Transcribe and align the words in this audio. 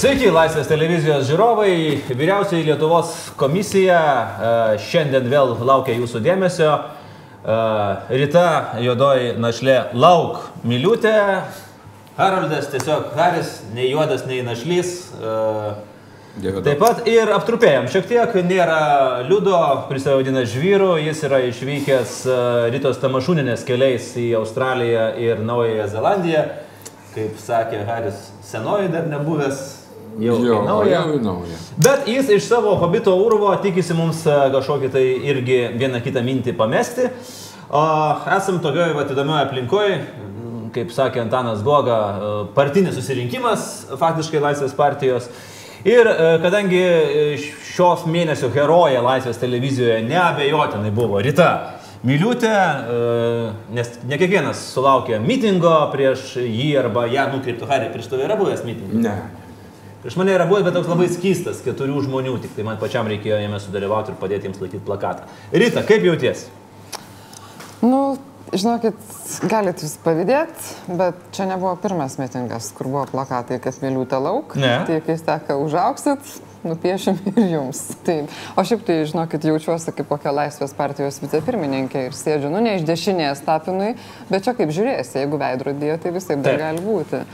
Sveiki, 0.00 0.30
Laisvės 0.32 0.64
televizijos 0.64 1.26
žiūrovai. 1.28 1.72
Vyriausiai 2.16 2.62
Lietuvos 2.64 3.10
komisija 3.36 3.98
e, 4.00 4.52
šiandien 4.80 5.26
vėl 5.28 5.50
laukia 5.68 5.92
jūsų 5.92 6.22
dėmesio. 6.24 6.70
E, 7.44 7.56
Rita 8.22 8.44
juodoji 8.80 9.34
našlė 9.36 9.74
lauk 9.92 10.38
miliutė. 10.64 11.12
Haroldas 12.16 12.70
tiesiog 12.72 13.10
Haris, 13.18 13.50
nei 13.76 13.90
juodas, 13.90 14.24
nei 14.24 14.38
našlys. 14.46 14.94
E, 15.20 15.34
Dieve 16.40 16.62
Taip 16.64 16.80
pat 16.80 17.02
ir 17.10 17.34
aptrupėjom. 17.36 17.90
Šiek 17.92 18.08
tiek 18.08 18.38
nėra 18.48 18.80
Liudo, 19.28 19.58
kuris 19.90 20.06
save 20.06 20.22
vadina 20.22 20.46
Žvyru. 20.48 20.94
Jis 21.02 21.20
yra 21.28 21.42
išvykęs 21.50 22.14
Rytos 22.72 23.02
Tamašūninės 23.04 23.66
keliais 23.68 24.08
į 24.16 24.30
Australiją 24.40 25.10
ir 25.20 25.44
Naująją 25.44 25.90
Zelandiją. 25.92 26.46
Kaip 27.12 27.36
sakė 27.44 27.84
Haris, 27.90 28.30
senoji 28.48 28.88
dar 28.96 29.12
nebuvęs. 29.12 29.79
Jau, 30.18 30.36
Jo, 30.44 30.56
į 30.62 30.66
naują. 30.66 30.90
jau 30.90 31.12
į 31.14 31.20
naują. 31.22 31.58
Bet 31.78 32.08
jis 32.10 32.28
iš 32.34 32.48
savo 32.48 32.74
hobito 32.80 33.14
urvo 33.16 33.52
tikisi 33.62 33.94
mums 33.94 34.24
e, 34.26 34.34
kažkokį 34.52 34.90
tai 34.92 35.04
irgi 35.30 35.60
vieną 35.78 36.00
kitą 36.04 36.22
mintį 36.26 36.56
pamesti. 36.58 37.06
O 37.70 37.82
esam 38.36 38.58
tokioje 38.60 38.96
įdomioje 39.14 39.44
aplinkoje, 39.46 40.00
kaip 40.74 40.90
sakė 40.92 41.22
Antanas 41.22 41.62
Goga, 41.62 41.98
e, 42.10 42.32
partinis 42.56 42.98
susirinkimas 42.98 43.68
faktiškai 44.00 44.42
Laisvės 44.42 44.74
partijos. 44.76 45.30
Ir 45.86 46.04
e, 46.10 46.38
kadangi 46.42 46.82
šios 47.70 48.04
mėnesio 48.10 48.50
heroja 48.52 49.00
Laisvės 49.06 49.38
televizijoje 49.40 50.02
neabejotinai 50.08 50.90
buvo 50.90 51.22
Rita 51.22 51.76
Miliutė, 52.00 52.48
nes 53.76 53.90
ne 54.08 54.16
kiekvienas 54.16 54.56
sulaukė 54.72 55.18
mitingo 55.20 55.74
prieš 55.92 56.38
jį 56.40 56.70
arba 56.80 57.02
ją 57.12 57.26
nukreiptų 57.34 57.68
Harį, 57.68 57.90
prieš 57.92 58.08
tave 58.08 58.24
yra 58.24 58.38
buvęs 58.40 58.62
mitingas. 58.64 59.02
Ne. 59.04 59.12
Prieš 60.00 60.16
mane 60.16 60.32
yra 60.32 60.46
buvęs, 60.48 60.64
bet 60.64 60.72
toks 60.78 60.88
labai 60.88 61.10
skystas, 61.12 61.58
keturių 61.60 62.00
žmonių, 62.06 62.38
tik 62.40 62.54
tai 62.56 62.64
man 62.64 62.78
pačiam 62.80 63.08
reikėjo 63.10 63.36
jame 63.42 63.60
sudalyvauti 63.60 64.14
ir 64.14 64.18
padėti 64.22 64.48
jiems 64.48 64.62
laikyti 64.62 64.80
plakatą. 64.86 65.26
Rita, 65.52 65.82
kaip 65.84 66.06
jauties? 66.08 66.46
Nu, 67.84 68.16
žinokit, 68.48 68.96
galit 69.50 69.84
jūs 69.84 69.98
pavydėti, 70.00 70.94
bet 70.96 71.20
čia 71.36 71.50
nebuvo 71.50 71.74
pirmas 71.82 72.16
mitingas, 72.20 72.70
kur 72.76 72.88
buvo 72.88 73.04
plakatai, 73.12 73.60
kad 73.60 73.76
miliūtė 73.84 74.22
lauk. 74.24 74.56
Ne. 74.56 74.78
Tai 74.88 75.02
kai 75.04 75.18
teka 75.26 75.58
užauksit, 75.60 76.32
nupiešim 76.64 77.20
ir 77.34 77.44
jums. 77.52 77.84
Taip. 78.06 78.32
O 78.56 78.64
šiaip 78.64 78.88
tai, 78.88 79.02
žinokit, 79.08 79.44
jaučiuosi 79.52 79.94
kaip 79.96 80.08
kokia 80.10 80.32
Laisvės 80.32 80.74
partijos 80.76 81.20
vicepirmininkė 81.22 82.08
ir 82.08 82.16
sėdžiu, 82.16 82.50
nu, 82.52 82.64
ne 82.64 82.78
iš 82.80 82.88
dešinės 82.88 83.44
tapinui, 83.46 83.94
bet 84.32 84.48
čia 84.48 84.56
kaip 84.56 84.72
žiūrėsi, 84.76 85.20
jeigu 85.22 85.40
veidrodyje, 85.40 86.00
tai 86.02 86.16
visai 86.16 86.40
dar 86.40 86.56
Taip. 86.56 86.64
gali 86.64 86.84
būti. 86.84 87.24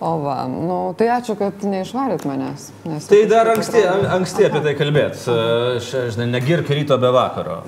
O 0.00 0.14
va, 0.24 0.46
nu, 0.48 0.78
tai 0.96 1.10
ačiū, 1.12 1.34
kad 1.36 1.60
neišvarėt 1.68 2.22
manęs. 2.24 2.70
nes 2.88 3.04
Tai 3.10 3.18
dar 3.28 3.50
kažkaip 3.52 3.58
anksti, 3.60 3.82
an- 3.90 4.06
anksti 4.16 4.46
apie 4.48 4.62
tai 4.64 4.72
kalbėt. 4.78 5.18
Žinai, 5.84 6.30
negirk 6.32 6.70
ryto 6.72 6.96
be 7.02 7.10
vakaro. 7.12 7.58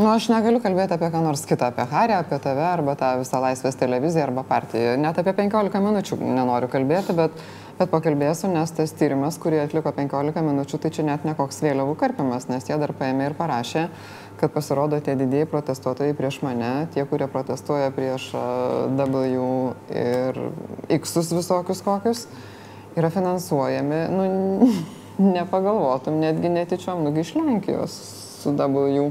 Nu, 0.00 0.06
aš 0.08 0.30
negaliu 0.32 0.60
kalbėti 0.64 0.94
apie 0.96 1.10
ką 1.12 1.20
nors 1.24 1.42
kitą, 1.48 1.66
apie 1.72 1.84
Harį, 1.90 2.14
apie 2.22 2.38
tave, 2.40 2.62
arba 2.64 2.94
tą 2.96 3.10
visą 3.20 3.40
Laisvės 3.42 3.76
televiziją, 3.76 4.28
arba 4.30 4.44
partiją. 4.48 4.94
Net 5.00 5.18
apie 5.20 5.34
15 5.36 5.76
minučių 5.84 6.16
nenoriu 6.24 6.70
kalbėti, 6.72 7.12
bet, 7.18 7.34
bet 7.76 7.90
pakalbėsiu, 7.92 8.48
nes 8.48 8.72
tas 8.72 8.94
tyrimas, 8.96 9.36
kurį 9.42 9.60
atliko 9.66 9.92
15 9.92 10.40
minučių, 10.46 10.80
tai 10.80 10.92
čia 10.96 11.04
net 11.04 11.26
nekoks 11.28 11.60
vėliavų 11.66 11.98
karpimas, 12.00 12.48
nes 12.48 12.64
jie 12.64 12.80
dar 12.80 12.94
paėmė 12.96 13.28
ir 13.28 13.36
parašė, 13.36 13.88
kad 14.40 14.52
pasirodo 14.52 15.00
tie 15.04 15.14
didieji 15.16 15.48
protestuotojai 15.50 16.14
prieš 16.16 16.40
mane, 16.42 16.86
tie, 16.94 17.04
kurie 17.04 17.28
protestuoja 17.28 17.90
prieš 17.92 18.30
W 18.96 19.34
ir 19.92 20.40
X 20.88 21.16
visokius 21.32 21.82
kokius, 21.84 22.24
yra 22.96 23.10
finansuojami, 23.12 24.00
nu, 24.16 24.70
nepagalvotum, 25.36 26.16
netgi 26.22 26.48
netyčiom, 26.48 27.04
nugi 27.04 27.20
iš 27.20 27.34
Lenkijos 27.36 27.98
su 28.40 28.56
W 28.56 29.10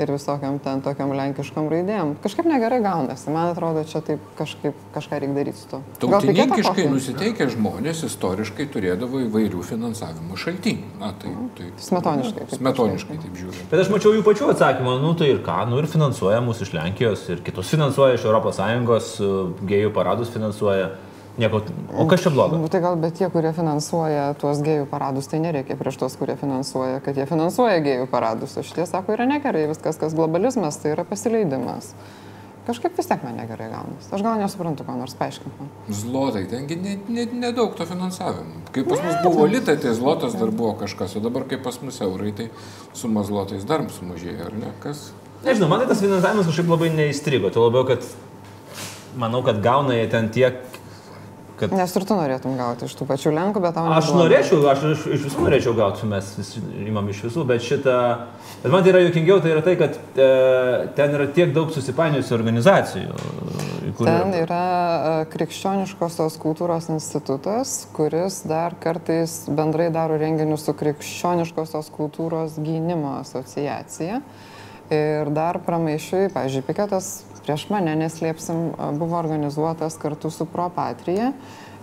ir 0.00 0.10
visokiam 0.10 0.58
ten 0.62 0.82
tokiam 0.84 1.12
lenkiškom 1.14 1.68
raidėm. 1.70 2.14
Kažkaip 2.24 2.48
negerai 2.48 2.80
gaunasi. 2.84 3.30
Man 3.34 3.52
atrodo, 3.52 3.84
čia 3.88 4.02
taip 4.04 4.22
kažkaip 4.38 4.78
kažką 4.94 5.20
reikia 5.22 5.36
daryti 5.38 5.60
su 5.60 5.70
to. 5.70 5.80
Piketą 6.00 6.10
Tautininkiškai 6.14 6.86
nusiteikę 6.90 7.48
žmonės 7.54 8.04
istoriškai 8.08 8.66
turėdavo 8.74 9.22
įvairių 9.28 9.62
finansavimo 9.66 10.38
šaltinių. 10.40 10.90
Na, 11.00 11.12
tai, 11.20 11.32
tai, 11.58 11.70
Smetoniškai, 11.86 12.48
kaip 12.50 12.58
Smetoniškai, 12.58 13.18
taip 13.22 13.40
žiūrint. 13.40 13.70
Bet 13.70 13.84
aš 13.84 13.92
mačiau 13.94 14.14
jų 14.16 14.26
pačių 14.26 14.50
atsakymą, 14.54 14.98
nu 15.04 15.14
tai 15.18 15.30
ir 15.32 15.42
ką, 15.46 15.62
nu 15.70 15.80
ir 15.82 15.90
finansuoja 15.90 16.42
mūsų 16.44 16.68
iš 16.68 16.74
Lenkijos, 16.76 17.26
ir 17.34 17.42
kitus 17.46 17.72
finansuoja 17.74 18.18
iš 18.18 18.28
ES, 18.30 19.10
gėjų 19.70 19.94
paradus 19.94 20.32
finansuoja. 20.34 20.94
Nieko, 21.34 21.64
o 21.98 22.06
kas 22.06 22.22
čia 22.22 22.30
blogo? 22.30 22.58
Nu, 22.62 22.68
tai 22.70 22.78
gal 22.84 22.94
bet 23.00 23.16
tie, 23.18 23.26
kurie 23.32 23.50
finansuoja 23.56 24.28
tuos 24.38 24.60
gėjų 24.62 24.84
paradus, 24.90 25.26
tai 25.30 25.40
nereikia 25.42 25.74
prieš 25.78 25.98
tos, 25.98 26.14
kurie 26.20 26.36
finansuoja, 26.38 27.00
kad 27.02 27.18
jie 27.18 27.26
finansuoja 27.26 27.80
gėjų 27.82 28.04
paradus. 28.12 28.54
O 28.54 28.62
šitie 28.62 28.86
sako, 28.86 29.16
yra 29.16 29.26
negerai, 29.26 29.64
viskas, 29.72 29.98
kas 29.98 30.14
globalizmas, 30.14 30.78
tai 30.78 30.92
yra 30.94 31.02
pasileidimas. 31.08 31.90
Kažkaip 32.64 32.94
vis 32.96 33.10
tiek 33.10 33.20
man 33.26 33.34
negerai 33.36 33.66
gaunasi. 33.68 34.08
Aš 34.14 34.22
gal 34.24 34.38
nesuprantu, 34.40 34.86
ką 34.86 34.94
nors 34.96 35.16
paaiškink 35.18 35.58
man. 35.58 35.72
Zlotai, 35.92 36.44
tengi 36.48 36.78
nedaug 36.80 37.10
ne, 37.12 37.24
ne 37.26 37.40
nedaug 37.42 37.74
to 37.76 37.84
finansavimo. 37.90 38.62
Kai 38.72 38.86
pas 38.88 39.02
mus 39.04 39.18
buvo 39.26 39.44
litai, 39.50 39.74
tai 39.82 39.92
zlotas 39.98 40.38
dar 40.38 40.54
buvo 40.54 40.72
kažkas, 40.80 41.18
o 41.18 41.20
dabar 41.24 41.44
kai 41.50 41.58
pas 41.60 41.76
mus 41.82 41.98
eurai, 42.00 42.32
tai 42.32 42.46
suma 42.96 43.26
zlotais 43.26 43.66
dar 43.68 43.84
sumažėjo, 43.98 44.46
ar 44.46 44.56
ne? 44.62 44.72
Kas? 44.80 45.10
Nežinau, 45.44 45.68
man 45.68 45.82
tai 45.82 45.90
tas 45.90 46.00
finansavimas 46.00 46.48
kažkaip 46.48 46.72
labai 46.72 46.88
neįstrigo. 46.94 47.52
Tai 47.52 47.66
labiau, 47.66 47.84
kad 47.90 48.08
manau, 49.20 49.42
kad 49.44 49.60
gauna 49.60 49.98
jie 49.98 50.08
ten 50.16 50.32
tiek, 50.32 50.62
kad 51.58 51.72
Nes 51.72 51.92
ir 51.96 52.04
tu 52.08 52.14
norėtum 52.18 52.56
gauti 52.58 52.84
iš 52.88 52.94
tų 52.98 53.06
pačių 53.08 53.32
Lenkų, 53.36 53.60
bet 53.62 53.74
tau 53.76 53.84
Aš 53.94 54.08
neduoda. 54.10 54.22
norėčiau, 54.24 54.58
aš 54.72 54.84
iš, 54.92 55.04
iš 55.18 55.26
visų 55.28 55.44
norėčiau 55.46 55.74
gauti, 55.78 56.06
mes 56.10 56.32
visi 56.38 56.62
imam 56.88 57.08
iš 57.12 57.20
visų, 57.28 57.44
bet 57.46 57.62
šitą, 57.62 57.98
bet 58.64 58.72
man 58.72 58.82
tai 58.82 58.92
yra 58.94 59.02
juokingiau, 59.06 59.40
tai 59.44 59.52
yra 59.54 59.62
tai, 59.66 59.74
kad 59.80 59.98
e, 60.18 60.28
ten 60.98 61.14
yra 61.18 61.26
tiek 61.36 61.52
daug 61.54 61.70
susipainiojusių 61.74 62.34
organizacijų. 62.38 63.18
kur- 63.98 64.06
Ten 64.08 64.32
yra 64.34 64.62
e, 65.22 65.26
Krikščioniškosios 65.34 66.38
kultūros 66.42 66.88
institutas, 66.90 67.86
kuris 67.94 68.40
dar 68.50 68.74
kartais 68.82 69.44
bendrai 69.48 69.90
daro 69.94 70.16
renginius 70.18 70.64
su 70.66 70.74
Krikščioniškosios 70.74 71.92
kultūros 71.94 72.58
gynimo 72.58 73.18
asociacija. 73.20 74.20
Ir 74.92 75.30
dar 75.32 75.56
pramaišiui, 75.64 76.26
pavyzdžiui, 76.34 76.64
piketas 76.66 77.06
prieš 77.44 77.68
mane, 77.72 77.94
neslėpsim, 78.00 78.72
buvo 78.98 79.18
organizuotas 79.20 79.98
kartu 80.00 80.30
su 80.32 80.46
Propatrija 80.50 81.32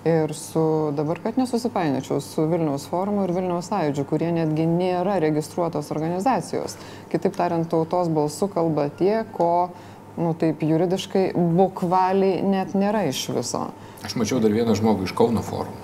ir 0.05 0.33
su, 0.33 0.63
dabar 0.97 1.19
kad 1.21 1.37
nesusipainiočiau, 1.37 2.21
su 2.25 2.47
Vilniaus 2.49 2.87
forumu 2.89 3.27
ir 3.27 3.33
Vilniaus 3.35 3.69
sąjūdžiu, 3.69 4.05
kurie 4.09 4.31
netgi 4.33 4.65
nėra 4.65 5.19
registruotos 5.21 5.91
organizacijos. 5.93 6.77
Kitaip 7.11 7.37
tariant, 7.37 7.69
tautos 7.69 8.09
balsu 8.09 8.49
kalba 8.49 8.87
tie, 8.89 9.21
ko, 9.37 9.69
nu 10.17 10.33
taip, 10.33 10.63
juridiškai 10.65 11.31
bukvaliai 11.37 12.41
net 12.41 12.73
nėra 12.73 13.05
iš 13.11 13.27
viso. 13.37 13.67
Aš 14.01 14.17
mačiau 14.17 14.41
dar 14.41 14.53
vieną 14.55 14.73
žmogų 14.79 15.05
iš 15.05 15.13
Kauno 15.13 15.45
forumo. 15.45 15.77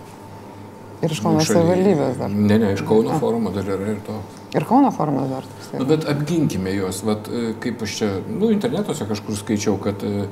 Ir 1.05 1.13
iš 1.13 1.21
Kauno 1.21 1.45
Šaly- 1.45 1.59
savivaldybės 1.59 2.17
dar. 2.17 2.33
Ne, 2.33 2.57
ne, 2.57 2.73
iš 2.73 2.81
Kauno 2.89 3.19
forumo 3.21 3.53
dar 3.53 3.69
yra 3.69 3.93
ir 3.93 4.01
to. 4.07 4.17
Ir 4.55 4.63
Kauno 4.67 4.91
formas 4.95 5.27
dar 5.29 5.47
toks. 5.47 5.73
Nu, 5.75 5.85
bet 5.89 6.05
apginkime 6.07 6.71
juos, 6.75 7.01
vat, 7.03 7.27
e, 7.27 7.51
kaip 7.63 7.81
aš 7.83 7.97
čia, 7.99 8.13
nu, 8.31 8.51
internetuose 8.53 9.07
kažkur 9.09 9.35
skaičiau, 9.35 9.75
kad 9.83 10.03
e, 10.07 10.27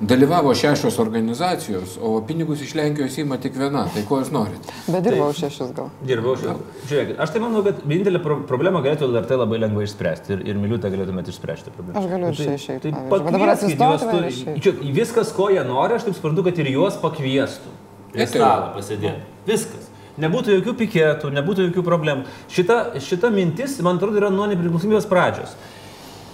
dalyvavo 0.00 0.52
šešios 0.54 0.98
organizacijos, 1.02 1.96
o 2.02 2.20
pinigus 2.28 2.60
iš 2.62 2.74
Lenkijos 2.76 3.16
įma 3.18 3.38
tik 3.42 3.56
viena. 3.58 3.86
Tai 3.94 4.02
ko 4.08 4.20
jūs 4.20 4.30
norit? 4.34 4.68
Bet 4.86 5.06
dirbau 5.06 5.32
šešis 5.34 5.72
gal. 5.76 5.88
Dirbau 6.06 6.36
šiandien. 6.38 6.60
Žiūrėkit, 6.90 7.18
aš 7.24 7.32
tai 7.34 7.42
manau, 7.42 7.64
kad 7.66 7.80
vienintelė 7.82 8.20
pro 8.22 8.38
problemą 8.48 8.84
galėtų 8.84 9.08
LRT 9.08 9.40
labai 9.40 9.60
lengvai 9.64 9.86
išspręsti 9.88 10.36
ir, 10.36 10.44
ir 10.52 10.60
miliutę 10.60 10.92
galėtumėte 10.92 11.32
išspręsti 11.34 11.74
problemą. 11.74 11.98
Aš 12.02 12.10
galiu 12.12 12.30
ir 12.30 12.36
Nu, 12.36 12.44
čia 12.44 12.58
išeit, 12.60 12.86
Tai. 12.86 12.92
Va 13.10 13.20
dabar 13.24 13.54
atsistoti 13.56 14.92
viskas, 15.00 15.32
ko 15.34 15.48
jie 15.54 15.64
nori, 15.66 15.96
aš 15.96 16.06
taip 16.06 16.20
suprantu, 16.20 16.46
kad 16.46 16.60
ir 16.60 16.70
juos 16.76 17.00
pakviestų. 17.00 17.74
Prie 18.12 18.28
stalo 18.30 18.70
pasėdėti. 18.76 19.26
Viskas. 19.48 19.85
Nebūtų 20.22 20.58
jokių 20.58 20.76
piketų, 20.80 21.30
nebūtų 21.36 21.68
jokių 21.68 21.82
problemų. 21.84 22.24
Šita, 22.52 22.78
šita 23.04 23.30
mintis, 23.34 23.76
man 23.84 24.00
atrodo, 24.00 24.16
yra 24.20 24.30
nuo 24.32 24.46
nepriklausomybės 24.48 25.08
pradžios. 25.10 25.52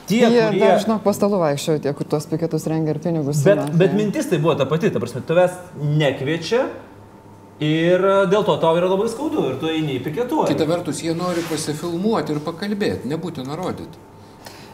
Tie, 0.07 0.21
Jie 0.27 0.45
kurie... 0.47 0.61
dar, 0.61 0.79
žinok, 0.83 1.03
po 1.05 1.15
stalu 1.15 1.39
vaikščiojo 1.41 1.83
tie, 1.83 1.93
kur 1.97 2.07
tuos 2.11 2.27
piketus 2.31 2.67
rengia 2.71 2.95
ir 2.95 3.03
pinigus. 3.03 3.43
Bet, 3.47 3.59
ima, 3.59 3.79
bet 3.83 3.95
mintis 3.97 4.31
tai 4.31 4.41
buvo 4.43 4.55
ta 4.59 4.67
pati, 4.71 4.91
ta 4.93 5.03
prasme, 5.03 5.23
tavęs 5.27 5.59
nekviečia 5.99 6.65
ir 7.63 8.07
dėl 8.31 8.47
to 8.47 8.57
tau 8.63 8.75
yra 8.79 8.91
labai 8.91 9.09
skaudu 9.11 9.47
ir 9.53 9.59
tu 9.63 9.71
eini 9.71 9.99
į 9.99 10.05
piketuoti. 10.07 10.51
Kita 10.55 10.67
vertus, 10.69 11.03
jie 11.07 11.15
nori 11.17 11.45
pasifilmuoti 11.47 12.35
ir 12.35 12.43
pakalbėti, 12.45 13.11
nebūtina 13.11 13.59
rodyti. 13.59 14.12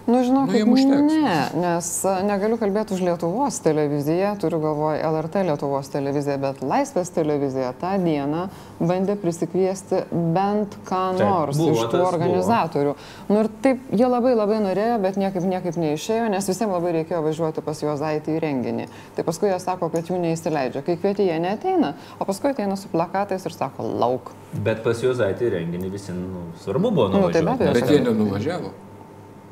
Nu, 0.08 0.22
žinau, 0.24 0.46
Nu, 0.48 0.52
jiem 0.56 0.70
užteks. 0.72 1.12
ne, 1.12 1.32
nes 1.60 1.88
a, 2.08 2.12
negaliu 2.24 2.56
kalbėti 2.56 2.94
už 2.96 3.02
Lietuvos 3.04 3.58
televiziją, 3.60 4.30
turiu 4.40 4.56
galvoje 4.62 5.02
LRT 5.04 5.42
Lietuvos 5.44 5.90
televiziją, 5.92 6.38
bet 6.40 6.62
Laisvės 6.64 7.10
televizija 7.12 7.74
tą 7.76 7.90
dieną 8.00 8.46
bandė 8.80 9.18
prisikviesti 9.20 10.00
bent 10.32 10.78
ką 10.88 11.02
Taip, 11.12 11.20
nors 11.28 11.60
buvo 11.60 11.74
iš 11.76 11.82
tų 11.92 12.00
organizatorių. 12.08 12.94
Nu 13.28 13.42
ir 13.44 13.50
taip, 13.66 13.84
jie 13.92 14.08
labai 14.08 14.32
labai 14.32 14.62
norėjo, 14.64 14.96
bet 15.04 15.20
niekaip, 15.20 15.44
niekaip 15.44 15.76
neišėjo, 15.76 16.30
nes 16.32 16.48
visiems 16.48 16.72
labai 16.72 16.94
reikėjo 17.02 17.20
važiuoti 17.28 17.60
pas 17.68 17.84
juos 17.84 18.00
zaitį 18.00 18.38
į 18.38 18.40
renginį. 18.48 18.88
Tai 19.14 19.26
paskui 19.28 19.52
jie 19.52 19.60
sako, 19.60 19.90
kad 19.92 20.08
jų 20.08 20.16
neįsileidžia. 20.24 20.86
Kai 20.88 20.96
kvieti, 20.96 21.28
jie 21.28 21.36
neteina, 21.38 21.92
o 22.16 22.24
paskui 22.24 22.54
ateina 22.56 22.80
su 22.80 22.88
plakatais 22.88 23.44
ir 23.44 23.52
sako, 23.52 23.84
lauk. 24.00 24.32
Bet 24.56 24.80
pas 24.88 24.96
juos 25.04 25.20
aitį 25.20 25.52
renginį 25.58 25.92
visi, 25.92 26.16
nu, 26.16 26.48
svarbu 26.64 26.94
buvo 26.96 27.08
Nu, 27.12 27.28
tai 27.28 27.42
be 27.44 27.50
nuvažiuoti. 27.52 27.60
abejo. 27.60 27.72
nes- 27.74 27.80
Bet 27.82 27.90
jie 27.92 28.00
nenuvažiavo. 28.08 28.70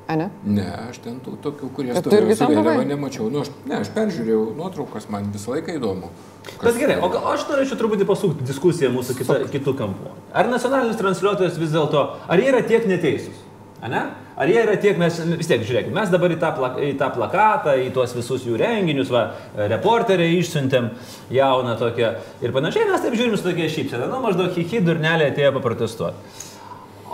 A 0.06 0.14
ne? 0.14 0.28
Ne, 0.46 0.66
aš 0.86 1.00
ten 1.02 1.16
tų 1.22 1.34
tokių, 1.42 1.68
kurie 1.74 1.94
stovėjo 1.96 2.36
su 2.38 2.46
vėliava, 2.46 2.84
nemačiau. 2.86 3.26
Nu, 3.32 3.40
aš, 3.42 3.50
ne, 3.66 3.80
aš 3.80 3.90
peržiūrėjau 3.96 4.42
nuotraukas, 4.54 5.08
man 5.10 5.32
visą 5.34 5.56
laiką 5.56 5.74
įdomu. 5.80 6.12
Bet 6.60 6.78
gerai, 6.78 7.00
o 7.02 7.08
aš 7.32 7.48
norėčiau 7.48 7.78
truputį 7.80 8.06
pasukti 8.06 8.46
diskusiją 8.46 8.92
mūsų 8.94 9.16
kita, 9.18 9.40
kitų 9.50 9.74
kampų. 9.80 10.14
Ar 10.30 10.46
nacionalinis 10.52 11.00
transliuotojas 11.00 11.58
vis 11.58 11.74
dėlto, 11.74 12.04
ar 12.30 12.42
jie 12.42 12.52
yra 12.52 12.62
tiek 12.68 12.86
neteisūs? 12.86 13.42
Ane? 13.82 14.04
Ar 14.36 14.50
jie 14.52 14.62
yra 14.62 14.78
tiek, 14.78 14.94
mes 15.00 15.18
vis 15.40 15.50
tiek, 15.50 15.66
žiūrėkime, 15.66 15.96
mes 15.96 16.10
dabar 16.12 16.32
į 16.32 16.38
tą, 16.40 16.52
plak, 16.54 16.78
į 16.86 16.94
tą 17.00 17.10
plakatą, 17.12 17.74
į 17.82 17.90
tuos 17.96 18.14
visus 18.14 18.46
jų 18.46 18.58
renginius, 18.60 19.10
va, 19.12 19.30
reporteriai 19.72 20.38
išsiuntėm 20.38 20.90
jauną 21.34 21.74
tokią 21.80 22.14
ir 22.44 22.54
panašiai, 22.54 22.86
mes 22.90 23.04
taip 23.04 23.16
žiūrim 23.18 23.36
su 23.36 23.48
tokia 23.48 23.68
šypsena, 23.72 24.10
nu 24.12 24.20
maždaug 24.22 24.54
hihi 24.54 24.82
durnelė 24.84 25.32
atėjo 25.32 25.54
paprotestuoti. 25.56 26.36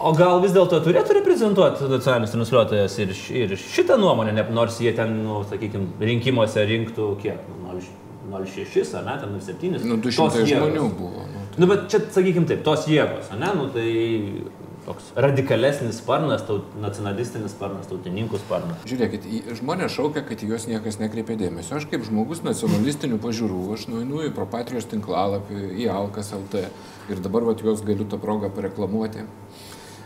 O 0.02 0.10
gal 0.19 0.40
vis 0.43 0.50
dėlto 0.54 0.81
turėtų 0.82 1.14
reprezentuoti 1.20 1.87
nacionalinis 1.87 2.32
transliuotojas 2.34 2.96
ir, 3.04 3.12
ir 3.38 3.52
šitą 3.60 3.94
nuomonę, 4.02 4.32
ne- 4.34 4.46
nors 4.50 4.81
jie 4.82 4.90
ten, 4.96 5.12
nu, 5.22 5.43
sakykime, 5.46 5.93
rinkimuose 6.02 6.64
rinktų 6.66 7.10
kiek? 7.22 7.44
Nu, 7.62 7.76
0,6 8.32 8.96
ar 8.99 9.04
ne, 9.06 9.14
ten 9.20 9.37
0,7. 9.37 9.84
Nu, 9.87 10.00
Tos 10.02 10.16
200 10.19 10.43
jėgos. 10.43 10.56
žmonių 10.56 10.88
buvo. 10.99 11.22
Nu, 11.28 11.38
Nu, 11.60 11.66
bet 11.69 11.82
čia, 11.93 11.99
sakykime 12.14 12.46
taip, 12.49 12.62
tos 12.64 12.87
jėgos, 12.88 13.26
ne, 13.37 13.49
nu, 13.58 13.66
tai 13.75 13.87
toks 14.87 15.10
radikalesnis 15.20 15.99
sparnas, 16.00 16.43
taut, 16.49 16.70
nacionalistinis 16.81 17.52
sparnas, 17.52 17.87
tautininkų 17.90 18.40
sparnas. 18.40 18.81
Žiūrėkit, 18.88 19.26
žmonės 19.60 19.93
šaukia, 19.94 20.22
kad 20.26 20.40
į 20.43 20.49
juos 20.49 20.64
niekas 20.70 20.96
nekreipia 20.99 21.37
dėmesio. 21.38 21.76
Aš 21.76 21.87
kaip 21.93 22.06
žmogus 22.08 22.40
nacionalistinių 22.43 23.20
pažiūrų, 23.22 23.60
aš 23.76 23.84
nueinu 23.93 24.25
į 24.26 24.32
Propatrijos 24.34 24.88
tinklalapį, 24.90 25.60
į 25.84 25.90
Alkas 25.93 26.32
LT 26.34 26.64
ir 27.12 27.20
dabar 27.22 27.44
vat, 27.52 27.60
juos 27.62 27.84
galiu 27.84 28.08
tą 28.08 28.19
progą 28.19 28.49
pareklamuoti. 28.56 29.26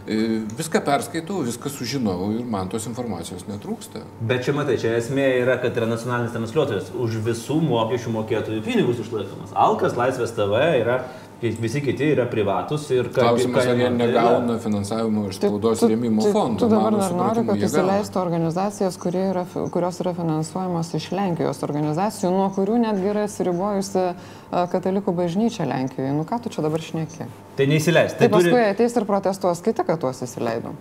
E, 0.07 0.17
Viską 0.59 0.81
perskaitau, 0.87 1.41
viską 1.43 1.71
sužinau 1.73 2.29
ir 2.31 2.45
man 2.47 2.69
tos 2.71 2.85
informacijos 2.87 3.43
netrūksta. 3.49 4.05
Bet 4.23 4.45
čia 4.47 4.53
matai, 4.55 4.77
čia 4.79 4.93
esmė 5.01 5.25
yra, 5.41 5.57
kad 5.63 5.75
yra 5.75 5.89
nacionalinis 5.91 6.35
transliuotojas 6.35 6.93
už 6.95 7.17
visų 7.27 7.59
mokesčių 7.67 8.13
mokėtojų 8.15 8.63
pinigus 8.63 9.03
išlaikomas. 9.03 9.51
Alkas, 9.67 9.97
Laisvės 9.99 10.37
TV 10.37 10.63
yra, 10.79 11.01
visi 11.43 11.81
kiti 11.85 12.05
yra 12.15 12.25
privatus 12.31 12.87
ir 12.91 13.11
ką- 13.13 13.21
Klausimas, 13.21 13.67
ar 13.67 13.77
jie 13.77 13.91
negauna 13.93 14.59
finansavimo 14.59 15.27
iš 15.29 15.37
spaudos 15.37 15.83
rėmimo 15.85 16.25
fondo. 16.33 16.59
Tu 16.65 16.69
dabar 16.73 16.91
Mano 16.93 16.99
dar 17.03 17.13
nori, 17.13 17.45
kad 17.47 17.57
įsileistų 17.67 18.21
organizacijas, 18.23 18.97
yra, 19.13 19.45
kurios 19.71 20.01
yra 20.01 20.15
finansuojamos 20.17 20.95
iš 20.97 21.11
Lenkijos 21.13 21.63
organizacijų, 21.63 22.31
nuo 22.33 22.49
kurių 22.57 22.79
netgi 22.87 23.11
yra 23.13 23.25
atsiribojusi 23.29 24.03
a, 24.07 24.67
katalikų 24.73 25.13
bažnyčia 25.13 25.67
Lenkijoje. 25.69 26.13
Nu 26.17 26.25
ką 26.25 26.41
tu 26.43 26.49
čia 26.49 26.63
dabar 26.65 26.81
šneki? 26.81 27.29
Tai 27.57 27.67
neįsileis. 27.67 28.17
Tai 28.17 28.29
Tai, 28.29 28.33
turi, 28.39 28.51
paskui 28.51 28.69
ateis 28.73 28.97
ir 28.97 29.05
protestuos 29.05 29.61
kiti, 29.63 29.85
kad 29.85 30.01
tuos 30.01 30.23
įsileidom. 30.25 30.73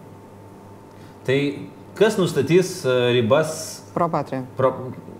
tai 1.25 1.39
kas 1.95 2.17
nustatys 2.17 2.83
ribas 3.11 3.81
Pro 3.93 4.07
patriją. 4.09 4.43
pro, 4.57 4.73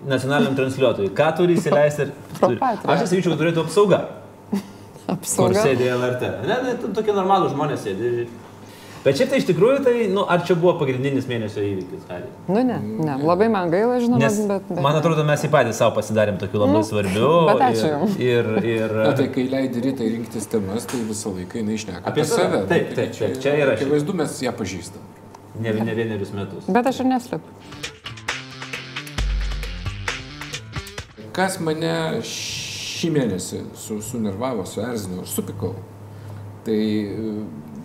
nacionaliniam 0.08 0.56
transliuotojui? 0.56 1.10
Ką 1.16 1.30
turi 1.38 1.56
įsileisti 1.56 2.02
ir... 2.08 2.12
Pro 2.40 2.48
turi- 2.50 2.60
patriją. 2.60 2.92
Aš 2.94 3.10
sakyčiau, 3.10 3.31
kad 3.36 3.40
turėtų 3.44 3.64
apsauga. 3.66 4.00
Kur 5.06 5.13
Apsauga. 5.19 5.62
sėdė 5.62 5.92
LRT. 5.94 6.34
Ne, 6.50 6.57
ne, 6.66 6.75
tokie 6.98 7.13
normalūs 7.13 7.54
žmonės 7.54 7.84
sėdi. 7.86 8.25
Bet 9.06 9.19
šiaip 9.19 9.30
tai 9.30 9.38
iš 9.38 9.46
tikrųjų, 9.46 9.81
tai, 9.86 9.92
nu, 10.10 10.24
ar 10.25 10.42
čia 10.48 10.56
buvo 10.57 10.72
pagrindinis 10.80 11.28
mėnesio 11.30 11.62
įvykis, 11.62 12.07
Harry? 12.10 12.25
Nu 12.50 12.63
ne, 12.66 12.80
ne, 12.81 13.18
labai 13.22 13.52
man 13.54 13.69
gaila, 13.69 14.00
žinoma, 14.02 14.18
Nes, 14.24 14.40
bet, 14.50 14.63
bet... 14.66 14.80
man 14.81 14.98
atrodo, 14.98 15.22
mes 15.28 15.44
į 15.46 15.52
patys 15.54 15.78
savo 15.78 15.94
pasidarėm 16.00 16.40
tokių 16.42 16.63
labai 16.63 16.81
svarbių. 16.90 17.30
bet 17.52 17.62
ačiū 17.68 17.92
jums. 17.92 18.16
Ir, 18.18 18.50
ir, 18.63 18.66
ir, 18.72 18.96
Na 19.06 19.12
tai 19.19 19.28
kai 19.36 19.46
leidi 19.52 19.84
rytai 19.86 20.10
rinktis 20.10 20.50
temas, 20.50 20.90
tai 20.90 21.04
visą 21.06 21.36
laiką 21.38 21.62
jinai 21.62 21.78
išneka 21.78 22.02
Apie 22.02 22.25
apie 22.25 22.25
save. 22.31 22.48
save. 22.50 22.63
Taip, 22.74 22.88
Tai 22.96 22.98
taip, 23.04 23.13
taip, 23.19 23.38
čia 23.46 23.54
yra 23.62 23.78
Akivaizdu, 23.78 24.18
mes 24.24 24.40
ją 24.42 24.56
pažįstam. 24.57 25.06
ne, 25.62 25.75
ne 25.86 25.94
vienerius 26.02 26.34
metus. 26.34 26.66
Bet 26.66 26.90
aš 26.90 27.04
ir 27.06 27.12
neslepiu. 27.13 27.62
Kas 31.36 31.60
mane 31.62 31.94
šį 32.95 33.12
mėnesį 33.15 33.62
su, 33.80 34.00
sunervavo, 34.06 34.65
suerzino, 34.69 35.24
aš 35.25 35.36
supikau. 35.36 35.74
Tai 36.65 36.80
e, 36.80 37.33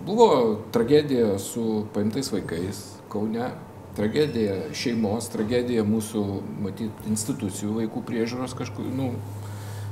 buvo 0.06 0.30
tragedija 0.72 1.34
su 1.42 1.84
paimtais 1.94 2.30
vaikais 2.32 2.84
Kaune, 3.10 3.50
tragedija 3.98 4.70
šeimos, 4.76 5.28
tragedija 5.32 5.82
mūsų, 5.86 6.24
matyt, 6.62 7.04
institucijų 7.10 7.80
vaikų 7.80 8.04
priežiūros 8.06 8.54
kažkur, 8.58 8.86
nu, 8.94 9.10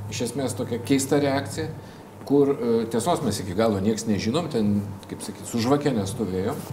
iš 0.09 0.29
esmės 0.29 0.55
tokia 0.57 0.79
keista 0.81 1.19
reakcija, 1.21 1.67
kur 2.29 2.53
e, 2.53 2.71
tiesos 2.93 3.23
mes 3.25 3.41
iki 3.43 3.57
galo 3.57 3.81
nieks 3.83 4.07
nežinom, 4.07 4.47
ten, 4.53 4.79
kaip 5.09 5.25
sakyti, 5.25 5.49
su 5.49 5.61
žvakė 5.65 5.93
nestovėjom. 5.97 6.63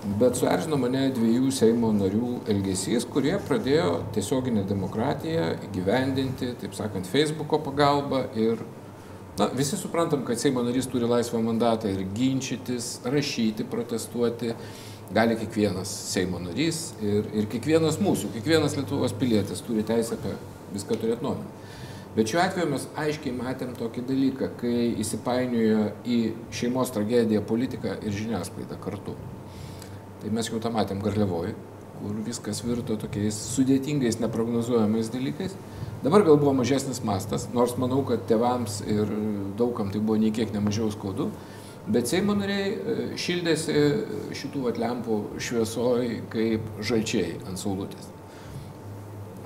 Bet 0.00 0.38
suerzino 0.38 0.78
mane 0.80 1.10
dviejų 1.12 1.50
Seimo 1.52 1.90
narių 1.92 2.38
elgesys, 2.48 3.04
kurie 3.04 3.34
pradėjo 3.44 3.98
tiesioginę 4.14 4.62
demokratiją 4.64 5.50
įgyvendinti, 5.66 6.54
taip 6.62 6.72
sakant, 6.72 7.08
Facebooko 7.10 7.58
pagalba 7.60 8.22
ir 8.32 8.62
na, 9.36 9.50
visi 9.52 9.76
suprantam, 9.76 10.22
kad 10.24 10.40
Seimo 10.40 10.62
narys 10.64 10.88
turi 10.88 11.04
laisvą 11.04 11.42
mandatą 11.44 11.92
ir 11.92 12.06
ginčytis, 12.16 12.94
rašyti, 13.04 13.66
protestuoti 13.68 14.54
gali 15.12 15.36
kiekvienas 15.42 15.92
Seimo 16.14 16.40
narys 16.40 16.94
ir, 17.04 17.28
ir 17.36 17.48
kiekvienas 17.52 18.00
mūsų, 18.00 18.30
kiekvienas 18.38 18.78
Lietuvos 18.78 19.12
pilietis 19.20 19.60
turi 19.66 19.84
teisę 19.84 20.16
apie 20.16 20.32
viską 20.72 20.96
turėti 20.96 21.26
nuomonę. 21.26 21.58
Bet 22.16 22.32
šiuo 22.32 22.40
atveju 22.46 22.70
mes 22.72 22.88
aiškiai 23.04 23.36
matėm 23.36 23.76
tokį 23.76 24.06
dalyką, 24.08 24.48
kai 24.64 24.88
įsipainiojo 25.04 25.84
į 26.08 26.22
šeimos 26.56 26.96
tragediją 26.96 27.44
politiką 27.52 27.98
ir 28.00 28.16
žiniasklaidą 28.16 28.80
kartu. 28.80 29.18
Tai 30.20 30.30
mes 30.36 30.48
jau 30.50 30.60
tą 30.60 30.72
matėm 30.74 31.00
Garliavoj, 31.00 31.54
kur 32.00 32.18
viskas 32.26 32.60
virto 32.64 32.96
tokiais 33.00 33.36
sudėtingais, 33.54 34.18
neprognozuojamais 34.20 35.08
dalykais. 35.12 35.54
Dabar 36.04 36.24
gal 36.24 36.38
buvo 36.40 36.52
mažesnis 36.56 37.02
mastas, 37.04 37.46
nors 37.52 37.76
manau, 37.80 38.02
kad 38.08 38.26
tėvams 38.28 38.80
ir 38.88 39.08
daugam 39.60 39.92
tai 39.92 40.00
buvo 40.00 40.20
nei 40.20 40.32
kiek 40.32 40.52
nemažiau 40.52 40.88
skaudu. 40.92 41.30
Bet 41.90 42.08
Seimo 42.08 42.36
nariai 42.36 42.72
e, 42.72 42.96
šildėsi 43.20 43.74
šitų 44.36 44.66
atlempų 44.70 45.16
šviesoj 45.40 46.10
kaip 46.32 46.68
žalčiai 46.84 47.38
ant 47.48 47.60
saulutės. 47.60 48.08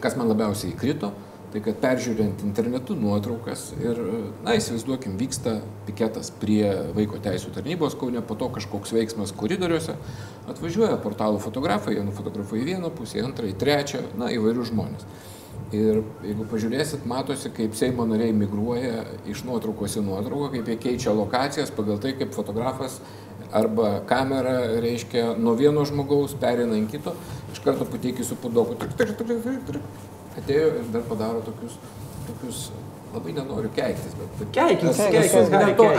Kas 0.02 0.18
man 0.18 0.28
labiausiai 0.28 0.74
įkrito, 0.74 1.12
tai 1.54 1.60
kad 1.62 1.76
peržiūrint 1.78 2.40
internetu 2.42 2.96
nuotraukas 2.98 3.68
ir, 3.78 3.98
na, 4.42 4.56
įsivaizduokim, 4.58 5.12
vyksta 5.20 5.60
piketas 5.86 6.32
prie 6.40 6.64
vaiko 6.96 7.20
teisų 7.22 7.52
tarnybos 7.54 7.94
Kaune, 8.00 8.18
po 8.26 8.34
to 8.38 8.48
kažkoks 8.56 8.90
veiksmas 8.96 9.30
koridoriuose, 9.38 9.94
atvažiuoja 10.50 10.98
portalų 11.04 11.38
fotografai, 11.44 11.94
jie 11.94 12.02
nufotografuoja 12.08 12.64
į 12.64 12.66
vieną 12.72 12.90
pusę, 12.96 13.20
į 13.20 13.28
antrą, 13.28 13.46
į 13.46 13.54
trečią, 13.60 14.02
na, 14.18 14.32
įvairius 14.34 14.72
žmonės. 14.72 15.06
Ir 15.74 16.00
jeigu 16.26 16.46
pažiūrėsit, 16.50 17.06
matosi, 17.06 17.52
kaip 17.54 17.78
Seimo 17.78 18.02
nariai 18.10 18.34
migruoja 18.34 19.04
iš 19.30 19.44
nuotraukos 19.46 19.94
į 20.00 20.02
nuotrauką, 20.08 20.50
kaip 20.56 20.72
jie 20.72 20.76
keičia 20.88 21.14
lokacijas 21.14 21.70
pagal 21.74 22.02
tai, 22.02 22.16
kaip 22.18 22.34
fotografas 22.34 22.98
arba 23.54 24.00
kamera, 24.10 24.56
reiškia, 24.82 25.36
nuo 25.38 25.54
vieno 25.58 25.86
žmogaus 25.86 26.34
perina 26.42 26.74
ant 26.74 26.90
kito, 26.90 27.14
iš 27.54 27.62
karto 27.62 27.86
pateikysiu 27.86 28.38
pudoku, 28.42 28.74
trik, 28.80 28.98
trik, 28.98 29.14
trik, 29.20 29.42
trik, 29.46 29.64
trik, 29.70 30.04
atėjo 30.40 30.72
ir 30.80 30.90
dar 30.94 31.06
padaro 31.08 31.44
tokius, 31.46 31.78
tokius 32.28 32.64
labai 33.14 33.36
nenoriu 33.36 33.70
keiktis, 33.74 34.16
bet... 34.18 34.50
Keikis, 34.56 35.06
keikis, 35.14 35.54
ne 35.54 35.70
to- 35.78 35.92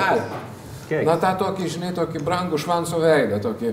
Keikis. 0.86 1.08
Na, 1.08 1.16
tą 1.18 1.32
tokį, 1.40 1.68
žinai, 1.74 1.88
tokį 1.98 2.20
brangų 2.22 2.60
švanso 2.62 3.00
veidą, 3.02 3.40
tokį 3.42 3.72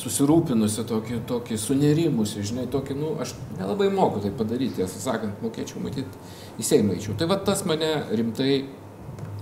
susirūpinusi, 0.00 0.84
tokį, 0.88 1.20
tokį 1.30 1.56
sunerimusi, 1.56 2.42
žinai, 2.44 2.66
tokį, 2.72 2.96
nu, 3.00 3.14
aš 3.24 3.32
nelabai 3.56 3.88
moku 3.94 4.20
tai 4.20 4.32
padaryti, 4.36 4.76
tiesą 4.82 5.00
sakant, 5.00 5.40
mokėčiau 5.44 5.80
matyti 5.80 6.60
į 6.60 6.66
Seimą 6.68 6.98
eičiau. 6.98 7.16
Tai 7.16 7.30
va 7.32 7.38
tas 7.46 7.64
mane 7.68 7.88
rimtai 8.12 8.58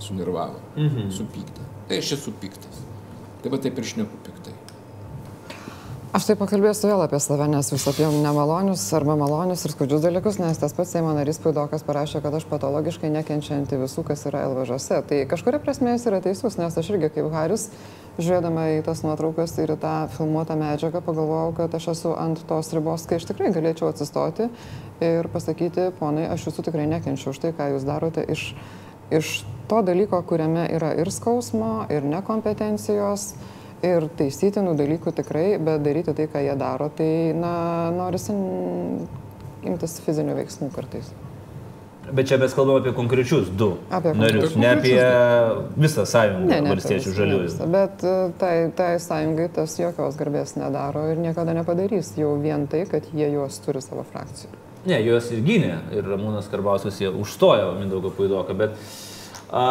sunervavo, 0.05 0.63
mhm. 0.77 1.11
supykdė. 1.19 1.67
Tai 1.91 1.99
aš 1.99 2.15
esu 2.21 2.35
piktas. 2.39 2.85
Tai 3.43 3.51
va 3.55 3.61
taip 3.67 3.79
ir 3.83 3.91
šneku 3.97 4.23
piktai. 4.27 4.55
Aš 6.09 6.25
tai 6.25 6.39
pakalbėsiu 6.41 6.89
vėl 6.89 7.03
apie 7.05 7.19
save, 7.21 7.45
nes 7.53 7.69
vis 7.69 7.83
apie 7.91 8.07
nemalonius 8.09 8.81
arba 8.97 9.13
malonius 9.21 9.67
ir 9.67 9.75
skudžius 9.75 10.01
dalykus, 10.01 10.39
nes 10.41 10.57
tas 10.57 10.73
pats 10.73 10.95
Seimo 10.95 11.11
narys 11.13 11.37
Puidokas 11.45 11.83
parašė, 11.85 12.23
kad 12.25 12.33
aš 12.33 12.47
patologiškai 12.49 13.11
nekenčianti 13.13 13.77
visų, 13.77 14.07
kas 14.09 14.25
yra 14.31 14.47
LVŽose. 14.49 15.03
Tai 15.05 15.19
kažkuria 15.29 15.61
prasme 15.61 15.93
jis 15.93 16.07
yra 16.09 16.23
teisus, 16.25 16.57
nes 16.57 16.79
aš 16.81 16.89
irgi 16.95 17.11
kaip 17.13 17.29
Haris 17.35 17.67
žiūrėdama 18.17 18.65
į 18.79 18.79
tas 18.87 19.03
nuotraukas 19.05 19.53
ir 19.61 19.75
tą 19.83 19.93
filmuotą 20.15 20.57
medžiagą, 20.57 21.05
pagalvojau, 21.05 21.53
kad 21.61 21.77
aš 21.77 21.91
esu 21.93 22.15
ant 22.17 22.41
tos 22.49 22.73
ribos, 22.73 23.05
kai 23.05 23.21
aš 23.21 23.29
tikrai 23.29 23.53
galėčiau 23.53 23.91
atsistoti 23.93 24.49
ir 25.05 25.29
pasakyti, 25.35 25.91
ponai, 26.01 26.25
aš 26.33 26.49
jūsų 26.49 26.71
tikrai 26.71 26.89
nekenčiu 26.89 27.35
už 27.35 27.43
tai, 27.45 27.53
ką 27.53 27.69
jūs 27.75 27.85
darote 27.85 28.25
iš, 28.25 28.49
iš 29.13 29.37
to 29.69 29.85
dalyko, 29.85 30.25
kuriame 30.25 30.71
yra 30.73 30.97
ir 30.97 31.13
skausmo, 31.13 31.85
ir 31.93 32.09
nekompetencijos. 32.17 33.35
Ir 33.87 34.09
taisytinų 34.19 34.75
dalykų 34.79 35.13
tikrai, 35.21 35.47
bet 35.63 35.85
daryti 35.87 36.15
tai, 36.19 36.27
ką 36.33 36.43
jie 36.43 36.59
daro, 36.59 36.89
tai, 36.91 37.31
na, 37.39 37.55
norisi 37.95 38.35
imtis 39.69 40.01
fizinių 40.03 40.35
veiksmų 40.41 40.73
kartais. 40.75 41.13
Bet 42.13 42.29
čia 42.29 42.39
mes 42.41 42.55
kalbame 42.57 42.81
apie 42.81 42.93
konkrečius 42.97 43.51
du 43.53 43.75
Apie 43.93 44.15
narius, 44.17 44.55
ne 44.57 44.71
apie 44.71 44.97
visą 45.77 46.07
sąjungą 46.09 46.47
Ne, 46.49 46.61
ne, 46.65 46.71
valstiečių 46.73 47.13
žaliųjų. 47.19 47.67
Bet 47.73 48.05
e, 48.07 48.15
tai, 48.41 48.53
tai 48.77 48.95
sąjungai 49.03 49.49
tas 49.59 49.75
jokios 49.77 50.17
garbės 50.17 50.55
nedaro 50.57 51.05
ir 51.13 51.21
niekada 51.21 51.53
nepadarys. 51.59 52.15
Jau 52.17 52.33
vien 52.41 52.65
tai, 52.71 52.87
kad 52.89 53.11
jie 53.13 53.29
juos 53.35 53.61
turi 53.65 53.83
savo 53.85 54.07
frakcijų. 54.09 54.51
Ne, 54.89 55.03
juos 55.05 55.29
ir 55.35 55.43
gynė 55.45 55.75
ir 55.99 56.09
Ramūnas 56.09 56.49
Karbauskis 56.49 57.03
jie 57.03 57.11
užstojo 57.13 57.75
Mindaugą 57.77 58.15
Puidoką, 58.17 58.57
bet 58.57 58.79
a, 59.51 59.65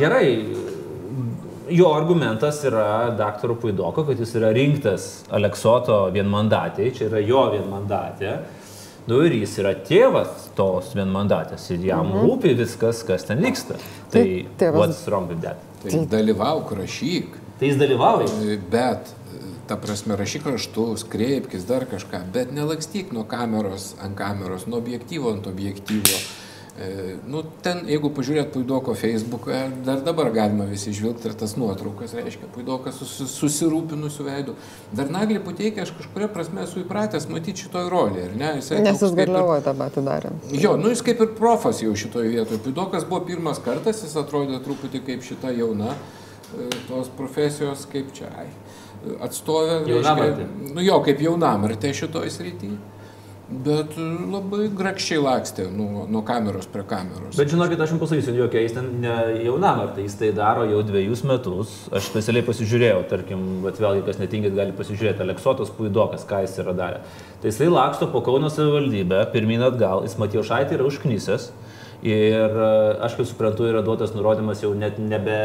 gerai, 0.00 0.40
jo 1.70 1.92
argumentas 1.94 2.64
yra 2.64 3.10
daktaro 3.18 3.54
Puidoko, 3.60 4.04
kad 4.04 4.18
jis 4.20 4.34
yra 4.38 4.52
rinktas 4.54 5.24
Aleksoto 5.34 6.04
vienmandatėje, 6.14 6.94
čia 6.98 7.08
yra 7.08 7.22
jo 7.24 7.44
vienmandatė. 7.54 8.36
Nu 9.06 9.18
ir 9.26 9.34
jis 9.36 9.58
yra 9.60 9.74
tėvas 9.84 10.48
tos 10.56 10.94
vienmandatės 10.96 11.66
ir 11.74 11.82
jam 11.90 12.06
mhm. 12.08 12.22
rūpi 12.24 12.54
viskas, 12.56 13.02
kas 13.04 13.26
ten 13.28 13.42
vyksta. 13.44 13.76
Tai 14.10 14.22
Tai 14.24 14.46
tėvas- 14.60 14.80
what's 14.80 15.02
wrong 15.08 15.28
with 15.28 15.42
that? 15.44 15.60
Tai 15.82 16.04
dalyvauk, 16.08 16.72
rašyk, 16.78 17.40
Tai 17.58 17.68
jis 17.68 17.76
dalyvauja. 17.76 18.28
bet, 18.70 19.12
ta 19.68 19.76
prasme, 19.76 20.16
rašyk 20.16 20.46
raštus, 20.46 21.04
kreipkis 21.04 21.66
dar 21.68 21.84
kažką, 21.84 22.22
bet 22.32 22.52
nelakstyk 22.52 23.12
nuo 23.12 23.24
kameros 23.24 23.94
ant 24.02 24.16
kameros, 24.16 24.66
nuo 24.66 24.78
objektyvo 24.78 25.32
ant 25.32 25.46
objektyvo. 25.46 26.16
E, 26.74 27.16
nu, 27.30 27.44
ten, 27.62 27.84
jeigu 27.86 28.08
pažiūrėt 28.10 28.48
Puidoko 28.50 28.96
Facebooką, 28.98 29.58
dar 29.86 30.00
dabar 30.02 30.32
galima 30.34 30.64
visi 30.66 30.90
žvilgti 30.90 31.28
ir 31.30 31.36
tas 31.38 31.52
nuotraukas, 31.54 32.16
reiškia, 32.18 32.48
Puidokas 32.50 32.96
susi, 32.98 33.28
susirūpinusių 33.30 34.24
veidų. 34.26 34.54
Dar 34.90 35.12
Naglį 35.14 35.38
Puteikį 35.46 35.84
aš 35.84 35.92
kažkuria 36.00 36.26
prasme 36.34 36.64
esu 36.64 36.82
įpratęs 36.82 37.28
matyti 37.30 37.62
šitoj 37.62 37.86
rolėje, 37.92 38.24
ar 38.26 38.34
ne? 38.40 38.48
Jisai 38.58 38.80
Nes 38.82 39.04
jis 39.06 39.14
garliavoja 39.14 39.62
tą 39.68 39.76
patį 39.78 40.02
darė. 40.08 40.32
Jo, 40.50 40.72
nu 40.80 40.90
jis 40.90 41.04
kaip 41.06 41.22
ir 41.22 41.30
profas 41.38 41.78
jau 41.84 41.94
šitoje 41.94 42.32
vietoje. 42.32 42.58
Pidokas 42.66 43.06
buvo 43.06 43.22
pirmas 43.28 43.62
kartas, 43.62 44.02
jis 44.02 44.18
atrodė 44.18 44.58
truputį 44.64 45.04
kaip 45.06 45.22
šita 45.22 45.54
jauna 45.54 45.92
e, 45.94 46.66
tos 46.88 47.12
profesijos, 47.14 47.86
kaip 47.92 48.10
čia, 48.18 48.32
ai, 48.34 48.48
atstovė. 49.22 49.84
Jaunamartė. 49.92 50.42
reiškia, 50.42 50.74
Nu 50.74 50.82
jo, 50.82 50.98
kaip 51.06 51.22
jaunamartė 51.22 51.94
šitoje 51.94 52.34
srityje. 52.34 52.82
Bet 53.62 53.94
labai 53.98 54.66
grakščiai 54.74 55.20
lakstė 55.22 55.66
nuo, 55.70 56.04
nuo 56.10 56.22
kameros 56.26 56.66
prie 56.72 56.82
kameros. 56.90 57.36
Bet 57.38 57.52
žinokit, 57.52 57.78
aš 57.80 57.92
jums 57.92 58.02
pasakysiu, 58.02 58.34
jokia, 58.40 58.62
jis 58.64 58.74
ten 58.74 58.88
ne 59.04 59.12
jaunam, 59.44 59.84
ar 59.84 59.92
tai 59.94 60.06
jis 60.08 60.16
tai 60.18 60.30
daro 60.34 60.64
jau 60.66 60.80
dviejus 60.86 61.22
metus. 61.28 61.74
Aš 61.94 62.08
specialiai 62.10 62.46
pasižiūrėjau, 62.48 63.04
tarkim, 63.12 63.44
bet 63.64 63.78
vėlgi, 63.82 64.02
kas 64.08 64.18
netingit, 64.18 64.56
gali 64.58 64.74
pasižiūrėti, 64.74 65.22
Aleksotas 65.22 65.70
Puidokas, 65.76 66.26
ką 66.26 66.42
jis 66.46 66.58
yra 66.64 66.74
darę. 66.74 67.00
Tai 67.42 67.52
jisai 67.52 67.70
laksto 67.70 68.10
po 68.10 68.24
Kauno 68.26 68.50
savivaldybę, 68.50 69.22
pirmin 69.36 69.62
atgal, 69.68 70.02
jis 70.08 70.18
Matijo 70.18 70.42
Šaitį 70.46 70.80
yra 70.80 70.88
užknysęs. 70.90 71.50
Ir 72.04 72.58
e, 72.60 72.70
aš 73.06 73.14
kaip 73.16 73.28
suprantu, 73.30 73.68
yra 73.70 73.84
duotas 73.86 74.16
nurodymas 74.16 74.60
jau 74.64 74.74
net 74.76 74.98
nebe 75.00 75.38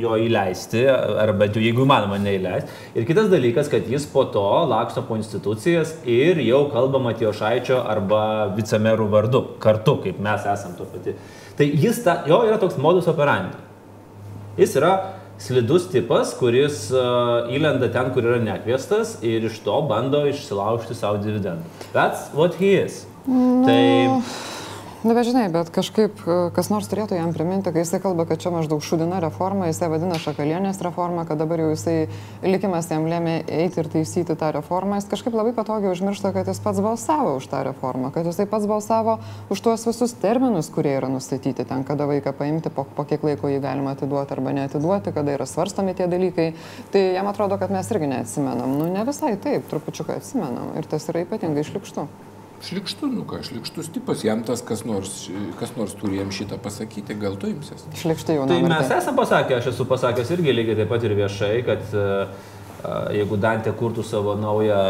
jo 0.00 0.16
įleisti, 0.20 0.84
ar 0.86 1.32
bent 1.38 1.56
jau 1.56 1.62
jeigu 1.64 1.84
įmanoma 1.86 2.18
neįleisti. 2.22 2.72
Ir 2.96 3.06
kitas 3.08 3.30
dalykas, 3.32 3.70
kad 3.72 3.88
jis 3.90 4.06
po 4.12 4.26
to 4.32 4.44
laksto 4.70 5.04
po 5.06 5.18
institucijas 5.18 5.96
ir 6.08 6.40
jau 6.44 6.66
kalba 6.72 7.00
Matijo 7.02 7.32
Šaičio 7.36 7.80
arba 7.82 8.22
vicemerų 8.56 9.10
vardu, 9.12 9.42
kartu, 9.62 9.98
kaip 10.04 10.20
mes 10.22 10.48
esam 10.52 10.76
to 10.78 10.88
pati. 10.92 11.16
Tai 11.56 11.68
jis, 11.68 12.02
ta, 12.04 12.20
jo 12.28 12.42
yra 12.48 12.58
toks 12.62 12.78
modus 12.80 13.08
operandi. 13.10 13.56
Jis 14.56 14.76
yra 14.80 14.92
slidus 15.38 15.88
tipas, 15.92 16.32
kuris 16.38 16.86
uh, 16.94 17.48
įlenda 17.52 17.90
ten, 17.92 18.10
kur 18.14 18.24
yra 18.24 18.40
nekviestas 18.40 19.18
ir 19.26 19.44
iš 19.50 19.60
to 19.64 19.76
bando 19.88 20.24
išsilaužti 20.30 20.96
savo 20.96 21.20
dividendų. 21.24 21.88
That's 21.92 22.30
what 22.36 22.56
he 22.60 22.76
is. 22.80 23.04
No. 23.26 23.64
Tai 23.66 24.55
Na, 25.06 25.14
bet 25.14 25.28
žinai, 25.28 25.44
bet 25.54 25.68
kažkaip 25.70 26.18
e, 26.26 26.36
kas 26.50 26.66
nors 26.66 26.88
turėtų 26.90 27.14
jam 27.14 27.30
priminti, 27.30 27.70
kai 27.70 27.84
jisai 27.84 28.00
kalba, 28.02 28.24
kad 28.26 28.40
čia 28.42 28.50
maždaug 28.50 28.82
šudina 28.82 29.20
reforma, 29.22 29.68
jisai 29.70 29.86
vadina 29.92 30.16
šakalienės 30.18 30.80
reformą, 30.82 31.22
kad 31.28 31.38
dabar 31.38 31.62
jau 31.62 31.68
jisai 31.70 32.08
likimas 32.42 32.90
jam 32.90 33.06
lėmė 33.06 33.36
eiti 33.46 33.78
ir 33.84 33.90
taisyti 33.92 34.34
tą 34.34 34.50
reformą, 34.56 34.98
jis 34.98 35.06
kažkaip 35.12 35.38
labai 35.38 35.52
patogiai 35.54 35.92
užmiršta, 35.94 36.34
kad 36.34 36.50
jis 36.50 36.58
pats 36.64 36.82
balsavo 36.82 37.36
už 37.38 37.46
tą 37.54 37.62
reformą, 37.70 38.10
kad 38.10 38.26
jisai 38.26 38.48
pats 38.50 38.66
balsavo 38.66 39.20
už 39.46 39.62
tuos 39.62 39.86
visus 39.86 40.18
terminus, 40.26 40.74
kurie 40.74 40.96
yra 40.98 41.12
nustatyti 41.12 41.62
ten, 41.62 41.86
kada 41.86 42.10
vaiką 42.10 42.34
paimti, 42.34 42.74
po, 42.74 42.82
po 42.98 43.06
kiek 43.06 43.22
laiko 43.30 43.46
jį 43.46 43.62
galima 43.62 43.94
atiduoti 43.94 44.34
arba 44.34 44.58
neatiduoti, 44.58 45.14
kada 45.14 45.38
yra 45.38 45.46
svarstomi 45.46 45.94
tie 45.94 46.10
dalykai. 46.10 46.50
Tai 46.90 47.08
jam 47.14 47.30
atrodo, 47.30 47.62
kad 47.62 47.70
mes 47.70 47.94
irgi 47.94 48.10
neatsimenam. 48.10 48.74
Nu, 48.82 48.90
ne 48.90 49.06
visai 49.06 49.36
taip, 49.38 49.70
trupučiuką 49.70 50.18
atsimenam 50.18 50.74
ir 50.74 50.90
tas 50.90 51.06
yra 51.14 51.22
ypatingai 51.22 51.62
šlikštu. 52.64 53.08
Nu 53.12 53.24
ką, 53.28 53.42
šlikštus 53.46 53.90
tipas, 53.94 54.24
jam 54.24 54.42
tas 54.46 54.62
kas 54.66 54.84
nors, 54.88 55.28
kas 55.60 55.74
nors 55.76 55.94
turi 55.98 56.20
jam 56.20 56.32
šitą 56.34 56.58
pasakyti, 56.62 57.16
gal 57.20 57.38
tu 57.40 57.50
imsies. 57.52 57.86
Šlikštai 58.00 58.38
jau 58.38 58.46
Tai 58.50 58.60
mes 58.64 58.92
esame 58.98 59.16
pasakę, 59.18 59.58
aš 59.58 59.72
esu 59.72 59.88
pasakęs 59.88 60.32
irgi 60.36 60.54
lygiai 60.56 60.78
taip 60.80 60.92
pat 60.92 61.04
ir 61.06 61.16
viešai, 61.18 61.52
kad 61.66 61.92
e, 61.92 62.06
e, 62.80 62.94
jeigu 63.18 63.40
Dantė 63.42 63.74
kurtų 63.76 64.04
savo 64.06 64.36
naują 64.40 64.80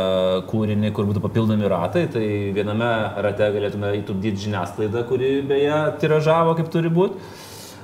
kūrinį, 0.51 0.93
kur 0.97 1.09
būtų 1.11 1.25
papildomi 1.27 1.73
ratai, 1.73 2.07
tai 2.13 2.27
viename 2.57 2.93
rate 3.27 3.51
galėtume 3.57 3.97
įtupdyti 4.03 4.47
žiniasklaidą, 4.47 5.07
kuri 5.11 5.35
beje 5.47 5.83
tiražavo 6.03 6.57
kaip 6.59 6.73
turi 6.73 6.93
būti. 6.93 7.35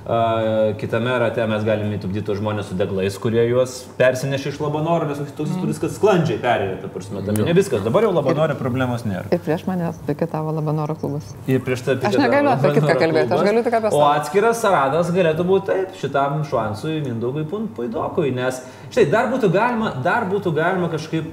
Kitame 0.03 1.13
rate 1.23 1.45
mes 1.47 1.63
galime 1.63 1.95
įtupdyti 1.95 2.25
tos 2.27 2.41
žmonės 2.41 2.73
su 2.73 2.75
deglais, 2.75 3.15
kurie 3.23 3.45
juos 3.47 3.77
persinešė 4.01 4.51
iš 4.51 4.57
labanoro, 4.59 5.07
nes 5.07 5.21
toks 5.37 5.53
įspūdis, 5.53 5.79
kad 5.79 5.93
sklandžiai 5.95 6.41
perėjo, 6.43 6.81
ta 6.83 6.89
prasme, 6.91 7.21
tam 7.23 7.39
ne 7.39 7.55
viskas, 7.55 7.85
dabar 7.87 8.09
jau 8.09 8.11
labanoro 8.17 8.57
problemos 8.59 9.05
nėra. 9.07 9.31
Ir 9.31 9.39
prieš 9.45 9.63
mane 9.69 9.93
piketavo 10.09 10.51
Labanoro 10.57 10.97
klubas. 10.99 11.29
Ir 11.47 11.63
prieš 11.63 11.85
tai 11.87 11.95
Aš 12.09 12.19
negaliu 12.19 12.51
apie 12.51 12.73
kitką 12.81 12.97
kalbėti, 12.99 13.37
aš 13.37 13.45
galiu 13.47 13.63
tik 13.63 13.77
apie 13.79 13.93
O 13.93 14.01
save. 14.01 14.09
atskiras 14.19 14.63
saradas 14.65 15.13
galėtų 15.15 15.47
būti 15.47 15.71
taip, 15.71 15.95
šitam 16.01 16.43
šansui 16.51 16.99
Mindaugui 17.07 17.47
Puidokui, 17.47 18.33
nes 18.35 18.59
štai 18.91 19.07
dar 19.13 19.31
būtų 19.31 19.53
galima, 19.55 19.93
dar 20.03 20.27
būtų 20.27 20.51
galima 20.57 20.91
kažkaip 20.91 21.31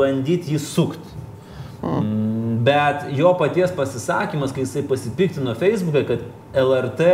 bandyti 0.00 0.56
jį 0.56 0.60
sukti. 0.66 1.14
Mm. 1.80 2.58
Bet 2.66 3.06
jo 3.16 3.30
paties 3.38 3.70
pasisakymas, 3.72 4.50
kai 4.52 4.66
jisai 4.66 4.82
pasipiktino 4.84 5.54
Facebook'e, 5.56 6.02
kad 6.10 6.26
LRT 6.52 7.06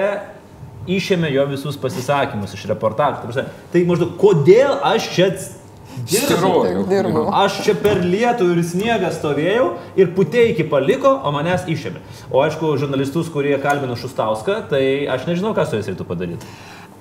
išėmė 0.87 1.31
jo 1.35 1.47
visus 1.50 1.78
pasisakymus 1.81 2.55
iš 2.57 2.66
reportažų. 2.71 3.47
Tai 3.73 3.85
maždaug, 3.88 4.16
kodėl 4.21 4.78
aš 4.87 5.11
čia 5.14 5.31
dirbu? 6.05 7.25
Aš 7.33 7.61
čia 7.64 7.75
per 7.81 8.02
lietų 8.05 8.50
ir 8.52 8.62
sniegą 8.66 9.11
stovėjau 9.14 9.69
ir 9.99 10.12
puteikį 10.16 10.69
paliko, 10.73 11.12
o 11.25 11.33
manęs 11.35 11.66
išėmė. 11.73 12.02
O 12.31 12.43
aišku, 12.45 12.75
žurnalistus, 12.81 13.31
kurie 13.33 13.57
kalbino 13.62 13.97
Šustauską, 13.99 14.62
tai 14.71 14.83
aš 15.11 15.28
nežinau, 15.31 15.55
ką 15.57 15.66
su 15.66 15.78
jais 15.78 15.88
reiktų 15.88 16.09
padaryti. 16.09 16.50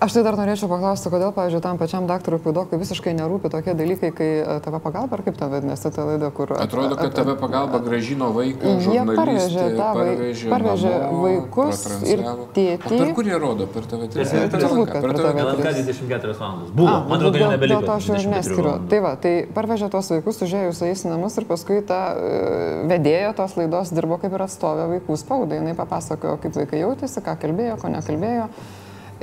Aš 0.05 0.13
tai 0.13 0.21
dar 0.21 0.35
norėčiau 0.37 0.67
paklausti, 0.69 1.09
kodėl, 1.09 1.31
pavyzdžiui, 1.33 1.63
tam 1.65 1.79
pačiam 1.81 2.05
daktarui 2.05 2.37
Puidokui 2.43 2.77
visiškai 2.77 3.15
nerūpi 3.17 3.49
tokie 3.49 3.73
dalykai, 3.73 4.11
kai 4.13 4.27
e, 4.37 4.57
tave 4.61 4.77
pagalba, 4.83 5.17
ar 5.17 5.23
kaip 5.25 5.39
ten 5.39 5.49
vadinasi 5.49 5.89
ta 5.95 6.05
laida, 6.05 6.29
kur... 6.35 6.51
Atrodo, 6.61 6.93
kad 6.99 7.15
tave 7.17 7.33
pagalba 7.41 7.79
gražino 7.81 8.27
vaiką, 8.35 8.75
Jie 8.75 8.83
žurnalistė, 8.85 9.15
parvežė 9.17 9.63
parvežė, 9.79 10.51
parvežė 10.51 10.91
namo, 10.93 11.23
vaikus 11.23 11.81
ir 12.05 12.21
tėtį. 12.53 12.91
O 12.91 13.01
per 13.01 13.15
kur 13.17 13.31
jie 13.31 13.39
rodo? 13.41 13.67
Per 13.73 13.89
tave 13.89 14.11
Per 14.11 14.29
TV3? 14.29 14.45
TV3. 14.45 14.61
Turbūt, 14.67 14.91
kad 14.93 15.07
per 15.07 15.15
TV3. 15.17 15.47
LNK 15.47 15.73
24 15.79 16.37
valandas. 16.43 16.69
Buvo, 16.77 16.93
A, 16.93 17.01
man 17.09 17.17
atrodo, 17.17 17.41
jau 17.41 17.49
nebeliko. 17.55 17.81
Dėl 17.81 17.89
to 17.89 17.97
aš 17.97 18.11
jau 18.11 18.15
ir 18.19 18.23
24 18.29 18.37
neskiriu. 18.37 18.77
Tai 18.93 19.01
va, 19.07 19.17
tai 19.25 19.33
parvežė 19.57 19.91
tuos 19.97 20.13
vaikus, 20.13 20.41
užėjus 20.45 20.81
su 20.83 20.89
jais 20.91 21.05
į 21.07 21.13
namus 21.15 21.41
ir 21.41 21.49
paskui 21.49 21.81
ta 21.89 22.01
uh, 22.13 22.85
vedėja 22.93 23.33
tos 23.41 23.57
laidos 23.57 23.93
dirbo 23.95 24.21
kaip 24.21 24.37
ir 24.37 24.45
atstovė 24.45 24.89
vaikų 24.95 25.21
spaudai. 25.25 25.63
Jis 25.65 25.81
papasakojo, 25.81 26.37
kaip 26.45 26.61
vaikai 26.61 26.85
jautėsi, 26.85 27.25
ką 27.25 27.39
kalbėjo, 27.41 27.79
ko 27.81 27.95
nekalbėjo. 27.97 28.49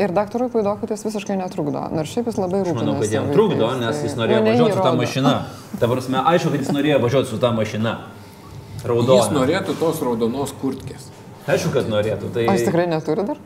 Ir 0.01 0.13
daktarui 0.17 0.49
Puidokui 0.49 0.89
tas 0.89 1.03
visiškai 1.05 1.37
netrukdo. 1.37 1.83
Nors 1.93 2.09
šiaip 2.15 2.27
jis 2.31 2.39
labai 2.41 2.63
rūpinasi. 2.65 2.81
manau, 2.81 3.01
kad 3.01 3.13
jam 3.13 3.27
trukdo, 3.33 3.69
tai- 3.69 3.81
nes 3.81 4.03
jis 4.03 4.15
O 4.17 4.21
norėjo 4.23 4.39
jį 4.41 4.47
važiuoti 4.49 4.73
su 4.73 4.79
ta 4.83 4.91
rodo. 4.91 5.03
mašina. 5.03 5.33
Ta 5.79 5.87
prasme, 5.89 6.19
aišku, 6.33 6.51
kad 6.51 6.61
jis 6.61 6.71
norėjo 6.73 7.01
važiuoti 7.03 7.29
su 7.29 7.39
ta 7.39 7.51
mašina. 7.53 7.97
Jis 8.77 8.85
Raudona. 8.89 9.31
norėtų 9.41 9.75
tos 9.79 10.01
raudonos 10.03 10.53
kurtkės. 10.63 11.11
Aišku, 11.47 11.73
kad 11.75 11.89
norėtų. 11.91 12.31
Tai... 12.33 12.47
O 12.49 12.53
jis 12.53 12.65
tikrai 12.65 12.87
neturi 12.87 13.25
dar? 13.27 13.37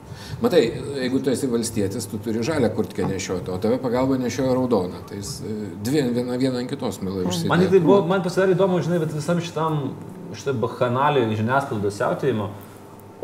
Matai, 0.40 0.60
jeigu 1.00 1.18
tu 1.24 1.30
esi 1.30 1.46
valstietis, 1.48 2.06
tu 2.06 2.18
turi 2.18 2.42
žalę 2.44 2.68
kurtkę 2.76 3.04
nešioti, 3.08 3.50
o 3.50 3.58
tave 3.58 3.78
pagalba 3.78 4.16
nešioja 4.20 4.52
raudoną. 4.54 5.00
Tai 5.08 5.16
jis 5.16 5.40
e, 5.40 5.54
dvi 5.82 6.02
viena, 6.12 6.36
viena 6.36 6.58
ant 6.60 6.68
kitos 6.70 7.00
milai 7.02 7.24
užsideda. 7.24 7.48
Man, 7.48 7.66
tai 7.68 7.80
buvo, 7.80 8.02
man 8.06 8.22
pasidarė 8.22 8.54
įdomu, 8.54 8.80
žinai, 8.84 9.00
bet 9.00 9.12
visam 9.16 9.40
šitam, 9.40 9.92
šitą 10.36 10.52
bahanalį 10.60 11.36
žiniasklaidos 11.36 11.96
siautėjimo, 11.96 12.50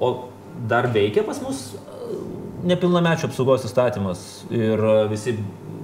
o 0.00 0.24
dar 0.68 0.88
veikia 0.88 1.22
pas 1.24 1.40
mus 1.42 1.74
nepilnamečio 2.66 3.28
apsaugos 3.30 3.66
įstatymas 3.68 4.22
ir 4.52 4.80
e, 4.80 4.96
visi 5.10 5.36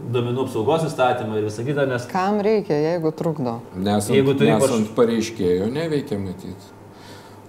duomenų 0.08 0.46
apsaugos 0.46 0.86
įstatymą 0.88 1.36
ir 1.40 1.46
visą 1.50 1.64
kitą, 1.66 1.84
nes 1.90 2.06
Kam 2.10 2.40
reikia, 2.44 2.76
jeigu 2.80 3.12
trukdo? 3.16 3.58
Nesant, 3.76 4.14
Jeigu 4.16 4.34
turi 4.38 4.52
nesant 4.54 4.90
pareiškėjo, 4.96 5.68
neveikia 5.74 6.18
matyti. 6.22 6.74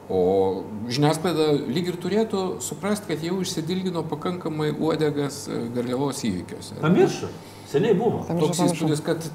O 0.10 0.64
žiniasklaida 0.90 1.52
lyg 1.70 1.92
ir 1.92 2.00
turėtų 2.02 2.40
suprasti, 2.66 3.12
kad 3.12 3.22
jau 3.24 3.38
išsidilgino 3.44 4.02
pakankamai 4.10 4.72
uodegas 4.74 5.44
e, 5.48 5.60
garliavos 5.76 6.24
įvykiuose. 6.26 6.80
pamiršo, 6.82 7.30
seniai 7.70 7.94
buvo. 7.94 8.24
Pamiršo, 8.28 8.48
Toks 8.50 8.64
įspūdis, 8.66 9.04
kad 9.06 9.30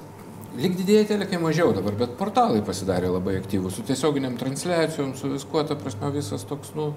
lyg 0.59 0.75
didėja 0.81 1.07
telekai 1.15 1.39
mažiau 1.43 1.71
dabar, 1.77 1.95
bet 1.99 2.17
portalai 2.19 2.61
pasidarė 2.67 3.13
labai 3.15 3.37
aktyvūs, 3.41 3.79
su 3.79 3.87
tiesioginiam 3.87 4.35
transliacijom, 4.39 5.15
su 5.19 5.31
viskuo, 5.33 5.63
ta 5.67 5.79
prasme, 5.79 6.11
visas 6.15 6.43
toks, 6.51 6.75
nu, 6.75 6.91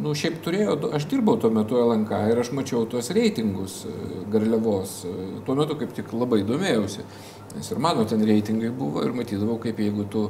nu 0.00 0.14
šiaip 0.16 0.38
turėjo, 0.44 0.78
aš 0.96 1.04
dirbau 1.10 1.36
tuo 1.40 1.50
metu 1.52 1.76
LNK 1.76 2.22
ir 2.32 2.40
aš 2.40 2.52
mačiau 2.56 2.86
tuos 2.88 3.10
reitingus 3.12 3.82
e, 3.84 3.92
garliavos, 4.32 5.04
E, 5.04 5.44
tuo 5.46 5.54
metu 5.58 5.76
kaip 5.76 5.92
tik 5.92 6.12
labai 6.16 6.42
domėjausi, 6.48 7.04
nes 7.56 7.70
ir 7.70 7.78
mano 7.78 8.04
ten 8.08 8.24
reitingai 8.24 8.70
buvo 8.70 9.04
ir 9.04 9.12
matydavau, 9.12 9.58
kaip 9.60 9.78
jeigu 9.78 10.08
tu 10.10 10.28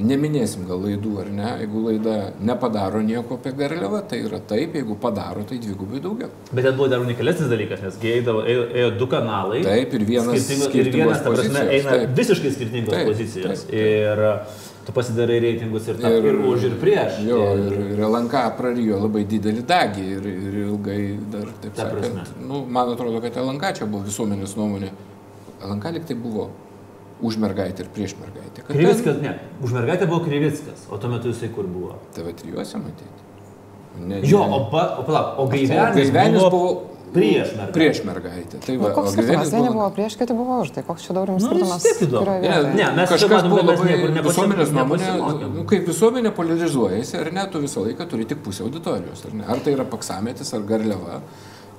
Neminėsim 0.00 0.62
gal 0.64 0.78
laidų 0.80 1.10
ar 1.20 1.26
ne, 1.36 1.48
jeigu 1.60 1.80
laida 1.84 2.12
nepadaro 2.40 3.02
nieko 3.04 3.36
apie 3.36 3.50
garliavą, 3.58 3.98
tai 4.08 4.22
yra 4.24 4.38
taip, 4.40 4.72
jeigu 4.78 4.96
padaro, 4.96 5.42
tai 5.44 5.58
dvigubai 5.60 6.00
daugiau. 6.00 6.30
Bet 6.48 6.64
ten 6.64 6.78
buvo 6.78 6.88
dar 6.88 7.02
unikalesnis 7.04 7.50
dalykas, 7.52 7.82
nes 7.84 7.98
eidavo, 8.00 8.40
ėjo, 8.48 8.62
ėjo 8.72 8.94
du 8.96 9.08
kanalai. 9.12 9.60
Taip, 9.66 9.92
ir 9.98 10.06
vienas 10.08 10.32
skirtingos- 10.32 10.64
ir 10.64 10.70
skirtingos 10.72 10.96
vienas, 11.12 11.20
ta 11.26 11.34
prasme, 11.34 11.64
eina 11.76 11.90
taip. 11.98 12.14
visiškai 12.22 12.52
skirtingos 12.56 12.94
Taip, 12.94 13.10
pozicijos. 13.10 13.66
taip, 13.66 13.68
taip. 13.68 13.74
Ir 13.76 14.24
tu 14.86 14.92
pasidarai 14.92 15.38
reitingus 15.42 15.86
ir, 15.88 16.00
ir, 16.02 16.24
ir 16.32 16.38
už 16.48 16.64
ir 16.70 16.74
prieš. 16.80 17.20
Jo, 17.26 17.38
ir, 17.58 17.76
ir 17.94 18.02
LNK 18.08 18.42
prarijo 18.58 18.98
labai 19.04 19.22
didelį 19.30 19.62
dagį 19.68 20.04
ir, 20.16 20.26
ir 20.32 20.58
ilgai 20.66 21.00
dar, 21.32 21.48
taip 21.62 21.76
Ta 21.78 21.86
sakant, 21.88 22.34
nu, 22.42 22.64
man 22.66 22.92
atrodo, 22.94 23.20
kad 23.22 23.38
LNK 23.42 23.72
čia 23.78 23.86
buvo 23.86 24.02
visuomenės 24.08 24.56
nuomonė. 24.58 24.90
LNK 25.62 25.92
liktai 25.98 26.16
buvo 26.18 26.48
už 27.22 27.36
mergaitę 27.38 27.84
ir 27.84 27.90
prieš 27.94 28.16
mergaitę. 28.18 28.64
Krivickas, 28.66 29.20
ne, 29.22 29.36
už 29.62 29.74
mergaitę 29.76 30.08
buvo 30.10 30.24
Krivickas, 30.26 30.88
o 30.90 30.98
tuo 30.98 31.10
metu 31.12 31.30
jisai 31.30 31.52
kur 31.54 31.68
buvo. 31.70 32.00
TV 32.16 32.34
trijuose 32.42 32.80
matyti. 32.82 33.20
Ne, 34.02 34.18
Jo, 34.24 34.40
ne- 34.48 34.56
o, 34.56 34.60
pa, 34.72 34.96
o 34.98 35.04
palauk, 35.06 35.38
o 35.38 35.46
Gaivenis, 35.52 35.94
Gaivenis 36.10 36.40
buvo, 36.40 36.50
buvo 36.50 36.70
prieš 37.12 37.52
mergaitę. 37.56 37.72
Prieš 37.76 38.00
mergaitę. 38.08 38.60
Tai 38.66 38.76
Nu, 38.76 38.82
va, 38.82 38.90
koks 38.96 39.08
o 39.08 39.12
skirtumas? 39.12 39.52
Vieni 39.52 39.70
buvo 39.70 39.88
prieš, 39.96 40.16
kiti 40.20 40.36
buvo 40.36 40.58
už. 40.64 40.72
Tai 40.76 40.82
koks 40.88 41.06
čia 41.06 41.16
dabar 41.16 41.32
jums 41.34 41.44
Nu, 41.44 41.52
skirtumas? 41.52 41.86
Ne? 42.42 42.52
Ne, 42.78 42.90
mes 42.96 43.12
kažkas 43.12 43.48
buvo 43.48 43.64
labai 43.68 43.96
visuomenės 44.26 44.74
nuomonė, 44.76 45.12
nu, 45.52 45.64
kaip 45.70 45.88
visuomenė 45.90 46.34
polarizuojasi, 46.36 47.16
ar 47.20 47.32
ne, 47.36 47.46
tu 47.52 47.62
visą 47.62 47.84
laiką 47.86 48.08
turi 48.10 48.28
tik 48.28 48.42
pusę 48.44 48.64
auditorijos, 48.66 49.24
ar 49.28 49.36
ne? 49.38 49.48
Ar 49.48 49.62
tai 49.64 49.76
yra 49.76 49.86
paksametis, 49.88 50.52
ar 50.56 50.66
garliava, 50.68 51.20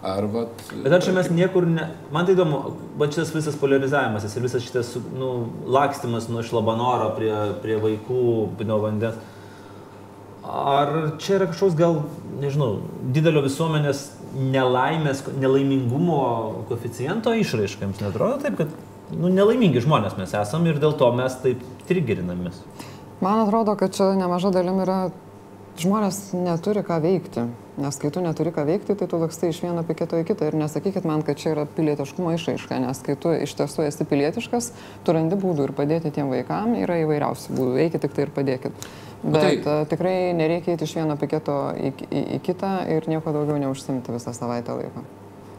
ar 0.04 0.30
vat... 0.34 0.66
Bet 0.84 0.98
ar 1.00 1.04
čia 1.04 1.14
mes 1.16 1.30
niekur 1.34 1.68
ne... 1.70 1.90
Man 2.14 2.28
tai 2.28 2.38
įdomu, 2.38 2.64
va 3.00 3.10
šitas 3.12 3.34
visas 3.36 3.60
polarizavimas 3.60 4.28
ir 4.30 4.46
visas 4.46 4.66
šitas 4.66 4.96
nu, 5.16 5.34
lakstimas 5.66 6.28
nuo 6.32 6.44
iš 6.44 6.52
Labanoro 6.56 7.14
prie, 7.18 7.34
prie 7.64 7.80
vaikų, 7.82 8.26
nuo 8.68 8.82
vandens. 8.84 9.22
Ar 10.44 11.16
čia 11.24 11.38
yra 11.38 11.48
kažkoks 11.48 11.78
gal, 11.80 12.02
nežinau, 12.42 12.82
didelio 13.16 13.46
visuomenės 13.46 14.10
nelaimės, 14.34 15.24
nelaimingumo 15.40 16.20
koeficiento 16.70 17.34
išraiška, 17.38 17.86
jums 17.88 18.02
netrodo 18.02 18.40
taip, 18.44 18.58
kad 18.62 18.74
nu, 19.14 19.30
nelaimingi 19.30 19.84
žmonės 19.84 20.18
mes 20.20 20.34
esame 20.38 20.74
ir 20.74 20.82
dėl 20.82 20.96
to 20.98 21.10
mes 21.16 21.36
taip 21.44 21.62
trigerinamės. 21.90 22.64
Man 23.24 23.46
atrodo, 23.46 23.78
kad 23.80 23.94
čia 23.96 24.12
nemaža 24.18 24.52
dalim 24.52 24.82
yra 24.84 24.98
žmonės 25.80 26.34
neturi 26.36 26.84
ką 26.86 27.00
veikti. 27.04 27.46
Nes 27.82 27.98
kai 27.98 28.12
tu 28.14 28.22
neturi 28.22 28.52
ką 28.54 28.66
veikti, 28.68 28.94
tai 28.98 29.08
tu 29.10 29.18
lakstai 29.18 29.50
iš 29.50 29.64
vieno 29.64 29.82
piketo 29.88 30.20
į 30.22 30.28
kitą. 30.28 30.50
Ir 30.50 30.58
nesakykit 30.60 31.08
man, 31.10 31.24
kad 31.26 31.40
čia 31.42 31.56
yra 31.56 31.64
pilietiškumo 31.66 32.36
išraiška, 32.36 32.78
nes 32.84 33.02
kai 33.06 33.16
tu 33.18 33.32
iš 33.34 33.56
tiesų 33.58 33.88
esi 33.88 34.06
pilietiškas, 34.10 34.70
tu 35.06 35.16
randi 35.16 35.40
būdų 35.40 35.70
ir 35.70 35.74
padėti 35.78 36.12
tiem 36.14 36.30
vaikam, 36.34 36.76
yra 36.78 37.00
įvairiausių 37.02 37.58
būdų. 37.58 37.80
Eikit 37.88 38.06
tik 38.06 38.14
tai 38.14 38.28
ir 38.28 38.36
padėkit. 38.36 38.86
Bet 39.24 39.42
tai- 39.42 39.58
tai... 39.64 39.76
tikrai 39.88 40.16
nereikia 40.36 40.74
eiti 40.76 40.84
iš 40.84 40.96
vieno 41.00 41.16
piketo 41.20 41.58
į, 41.80 41.94
į, 42.12 42.24
į 42.38 42.40
kitą 42.44 42.74
ir 42.92 43.08
nieko 43.08 43.32
daugiau 43.32 43.60
neužsimti 43.62 44.12
visą 44.12 44.34
savaitę 44.36 44.76
laiko. 44.76 45.04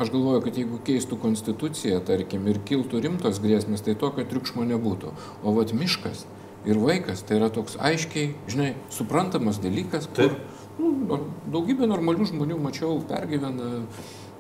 Aš 0.03 0.11
galvoju, 0.11 0.41
kad 0.43 0.57
jeigu 0.59 0.81
keistų 0.85 1.17
konstituciją, 1.23 2.01
tarkim, 2.05 2.49
ir 2.51 2.59
kiltų 2.67 3.01
rimtos 3.05 3.39
grėsmės, 3.41 3.85
tai 3.87 3.95
tokio 3.95 4.25
triukšmo 4.27 4.67
nebūtų. 4.67 5.13
O 5.47 5.55
vat 5.55 5.71
miškas 5.73 6.25
ir 6.67 6.81
vaikas 6.83 7.23
tai 7.23 7.39
yra 7.39 7.49
toks 7.55 7.77
aiškiai, 7.79 8.35
žinai, 8.51 8.73
suprantamas 8.91 9.61
dalykas, 9.63 10.09
kur 10.17 10.35
nu, 10.81 11.21
daugybė 11.55 11.87
normalių 11.87 12.27
žmonių 12.33 12.59
mačiau, 12.65 12.99
pergyvena, 13.09 13.85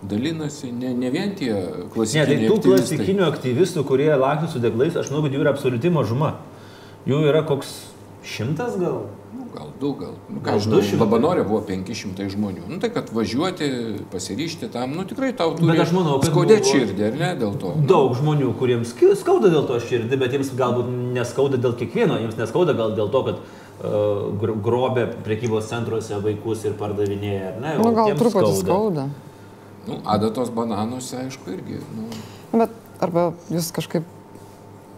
dalinasi, 0.03 0.73
ne, 0.75 0.91
ne 0.99 1.11
vien 1.15 1.33
tie 1.39 1.53
Ne, 1.53 1.63
tai 1.63 1.89
klasikiniai 1.95 2.49
tų 2.51 2.57
aktyvistai. 2.59 2.99
klasikinių 2.99 3.27
aktyvistų, 3.31 3.85
kurie 3.89 4.11
laksto 4.21 4.57
su 4.57 4.61
deglais, 4.65 4.97
aš 4.99 5.13
manau, 5.15 5.23
kad 5.29 5.37
jų 5.39 5.45
yra 5.47 5.55
absoliuti 5.55 5.93
mažuma. 5.95 6.35
Jų 7.07 7.23
yra 7.31 7.45
koks 7.47 7.77
šimtas 8.27 8.75
gal? 8.81 9.05
Nu, 9.55 9.61
gal 9.61 9.69
du, 9.81 9.93
gal. 9.95 10.15
Nu, 10.29 10.41
ką 10.41 10.51
Gal 10.51 10.61
žinau, 10.61 10.81
200. 10.83 10.99
Labanorė 10.99 11.45
buvo 11.47 11.61
500 11.63 12.27
žmonių. 12.33 12.65
Nu, 12.67 12.79
tai 12.83 12.91
kad 12.91 13.11
važiuoti, 13.15 13.69
pasiryšti 14.11 14.69
tam, 14.75 14.97
nu 14.99 15.05
tikrai 15.07 15.31
tau 15.37 15.53
turi 15.55 15.71
Bet 15.71 15.83
aš 15.85 15.93
manau, 15.95 16.17
skaudėti 16.27 16.73
širdį, 16.73 17.05
ar 17.07 17.19
ne, 17.21 17.29
dėl 17.39 17.55
to. 17.63 17.75
Nu, 17.79 17.87
Daug 17.87 18.17
žmonių, 18.19 18.51
kuriems 18.59 18.95
skauda 19.21 19.53
dėl 19.53 19.67
to 19.69 19.79
širdį, 19.79 20.19
bet 20.19 20.35
jiems 20.35 20.51
galbūt 20.59 20.91
neskauda 21.15 21.61
dėl 21.63 21.77
kiekvieno, 21.79 22.19
jiems 22.25 22.39
neskauda 22.41 22.75
gal 22.75 22.97
dėl 22.99 23.13
to, 23.15 23.23
kad 23.29 23.39
uh, 23.39 24.35
gr- 24.43 24.57
grobė 24.67 25.07
prekybos 25.27 25.71
centruose 25.71 26.19
vaikus 26.25 26.67
ir 26.67 26.75
pardavinėja, 26.81 27.55
ar 27.55 27.63
ne? 27.63 27.77
Nu, 27.79 27.95
gal 27.95 28.11
truputį 28.19 28.57
skauda. 28.59 29.07
Nu, 29.87 30.01
adatos 30.09 30.51
bananuose, 30.51 31.29
aišku, 31.29 31.55
irgi. 31.55 31.79
Nu, 31.95 32.11
Bet 32.55 32.75
arba 33.03 33.33
jūs 33.53 33.71
kažkaip 33.75 34.07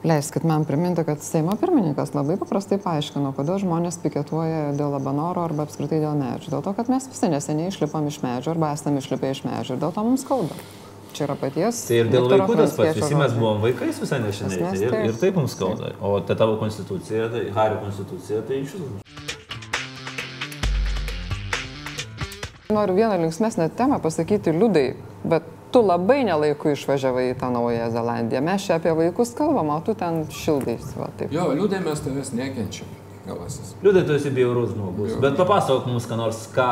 leiskit 0.05 0.45
man 0.45 0.65
priminti, 0.65 1.05
kad 1.07 1.23
Seimo 1.23 1.57
pirmininkas 1.61 2.13
labai 2.17 2.37
paprastai 2.41 2.79
paaiškino, 2.83 3.33
kodėl 3.37 3.61
žmonės 3.63 4.01
piketuoja 4.03 4.73
dėl 4.77 4.93
labanoro 4.97 5.45
arba 5.47 5.67
apskritai 5.67 6.01
dėl 6.03 6.17
medžių. 6.19 6.53
Dėl 6.57 6.65
to, 6.67 6.75
kad 6.77 6.91
mes 6.93 7.09
visi 7.11 7.31
neseniai 7.33 7.71
išlipam 7.73 8.09
iš 8.11 8.21
medžių 8.25 8.55
arba 8.57 8.73
esame 8.77 9.03
išlipę 9.03 9.33
iš 9.33 9.45
medžių 9.47 9.77
ir 9.77 9.83
dėl 9.85 9.95
to 9.97 10.07
mums 10.07 10.27
skauda. 10.27 10.59
Čia 11.17 11.25
yra 11.31 11.39
paties. 11.41 11.81
Tai 11.89 12.03
ir 12.03 12.11
dėl 12.13 12.29
vaikų 12.29 12.59
tas 12.61 12.77
pats, 12.77 12.99
visi 12.99 13.17
mes 13.17 13.39
buvom 13.39 13.63
vaikais 13.65 14.03
visai 14.03 14.21
Esmės 14.29 14.59
tai 14.59 14.75
ir, 14.85 14.99
ir 15.09 15.17
taip 15.23 15.39
mums 15.41 15.57
skauda. 15.57 15.95
O 16.05 16.19
ta 16.21 16.37
tavo 16.37 16.59
konstitucija, 16.61 17.31
tai 17.33 17.49
Hario 17.57 17.81
konstitucija, 17.87 18.45
tai 18.45 18.61
iš 18.67 18.77
viso. 18.77 19.36
Noriu 22.71 22.95
vieną 22.95 23.19
linksmesnę 23.23 23.69
temą 23.71 24.01
pasakyti 24.03 24.51
liūdai, 24.51 24.95
bet 25.25 25.45
tu 25.71 25.83
labai 25.87 26.25
nelaiku 26.27 26.73
išvažiavai 26.75 27.29
į 27.31 27.37
tą 27.39 27.51
Naująją 27.55 27.91
Zelandiją. 27.95 28.41
Mes 28.43 28.65
čia 28.67 28.81
apie 28.81 28.95
vaikus 28.97 29.35
kalbam, 29.39 29.71
o 29.71 29.77
tu 29.87 29.95
ten 29.95 30.25
šildais. 30.35 30.89
Va, 30.99 31.07
taip. 31.19 31.31
jo, 31.31 31.45
liūdė 31.55 31.79
mes 31.85 32.03
tavęs 32.03 32.33
nekenčiam, 32.35 32.91
galasis. 33.29 33.77
Liūdai, 33.87 34.03
tu 34.09 34.17
esi 34.19 34.33
bjaurus 34.35 34.73
žmogus. 34.75 35.13
Jo. 35.15 35.21
Bet 35.23 35.39
papasakok 35.39 35.87
mums, 35.93 36.09
ką 36.11 36.19
nors, 36.19 36.43
ką 36.57 36.67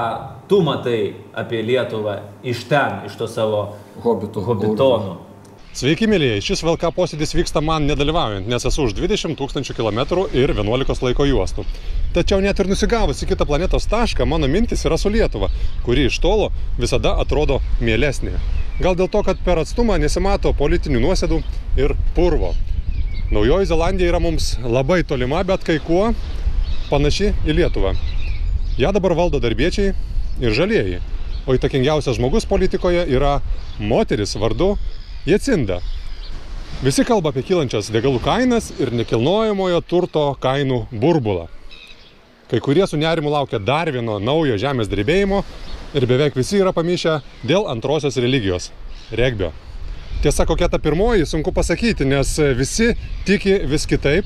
tu 0.51 0.59
matai 0.67 0.99
apie 1.31 1.63
Lietuvą 1.63 2.17
iš 2.43 2.65
ten, 2.73 3.05
iš 3.07 3.15
to 3.21 3.31
savo 3.31 3.63
Hobitų. 4.03 4.43
hobitonų. 4.51 5.15
Sveiki, 5.75 6.07
mėlyje. 6.07 6.37
Šis 6.47 6.61
VLK 6.63 6.93
posėdis 6.95 7.33
vyksta 7.35 7.59
man 7.59 7.89
nedalyvaujant, 7.91 8.47
nes 8.47 8.63
esu 8.69 8.85
už 8.87 8.93
20 8.95 9.35
tūkstančių 9.41 9.75
kilometrų 9.75 10.29
ir 10.39 10.53
11 10.55 11.03
laiko 11.03 11.27
juostų. 11.27 11.65
Tačiau 12.15 12.39
net 12.45 12.63
ir 12.63 12.71
nusigavus 12.71 13.25
į 13.25 13.29
kitą 13.33 13.43
planetos 13.49 13.89
tašką, 13.91 14.23
mano 14.23 14.47
mintis 14.47 14.87
yra 14.87 14.95
su 15.03 15.11
Lietuva, 15.11 15.49
kuri 15.83 16.07
iš 16.07 16.21
tolo 16.23 16.53
visada 16.79 17.17
atrodo 17.19 17.59
mielesnė. 17.83 18.39
Gal 18.87 18.95
dėl 18.95 19.11
to, 19.11 19.25
kad 19.27 19.43
per 19.43 19.65
atstumą 19.65 19.99
nesimato 19.99 20.55
politinių 20.55 21.03
nuosėdų 21.09 21.43
ir 21.83 21.99
purvo. 22.15 22.55
Naujoji 23.35 23.73
Zelandija 23.75 24.15
yra 24.15 24.23
mums 24.23 24.53
labai 24.63 25.03
tolima, 25.03 25.43
bet 25.43 25.67
kai 25.67 25.81
kuo 25.83 26.13
panaši 26.87 27.35
į 27.43 27.63
Lietuvą. 27.65 27.97
Ja 28.79 28.95
dabar 28.95 29.19
valdo 29.19 29.43
darbiečiai 29.43 29.91
ir 30.39 30.55
žalieji. 30.55 31.03
O 31.51 31.59
įtakingiausias 31.59 32.23
žmogus 32.23 32.47
politikoje 32.47 33.09
yra 33.11 33.41
moteris 33.83 34.39
vardu 34.39 34.77
Jacinda. 35.27 35.81
Visi 36.85 37.01
kalba 37.09 37.31
apie 37.33 37.41
kylančias 37.49 37.87
degalų 37.89 38.19
kainas 38.21 38.67
ir 38.77 38.91
nekilnojamojo 38.93 39.79
turto 39.89 40.25
kainų 40.37 40.83
burbulą. 40.93 41.47
Kai 42.51 42.61
kurie 42.61 42.85
su 42.85 43.01
nerimu 43.01 43.33
laukia 43.33 43.57
dar 43.57 43.89
vieno 43.89 44.19
naujo 44.21 44.59
žemės 44.61 44.91
drebėjimo 44.93 45.41
ir 45.97 46.07
beveik 46.11 46.37
visi 46.37 46.61
yra 46.61 46.75
pamišę 46.77 47.17
dėl 47.41 47.65
antrosios 47.73 48.21
religijos- 48.21 48.69
regbio. 49.21 49.53
Tiesa, 50.21 50.45
kokia 50.45 50.69
ta 50.69 50.79
pirmoji, 50.79 51.25
sunku 51.25 51.53
pasakyti, 51.57 52.05
nes 52.05 52.37
visi 52.61 52.93
tiki 53.25 53.59
vis 53.65 53.87
kitaip, 53.87 54.25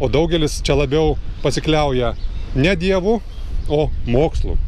o 0.00 0.08
daugelis 0.08 0.60
čia 0.60 0.76
labiau 0.76 1.16
pasikliauja 1.42 2.14
ne 2.54 2.76
dievu, 2.76 3.22
o 3.68 3.90
mokslu. 4.06 4.58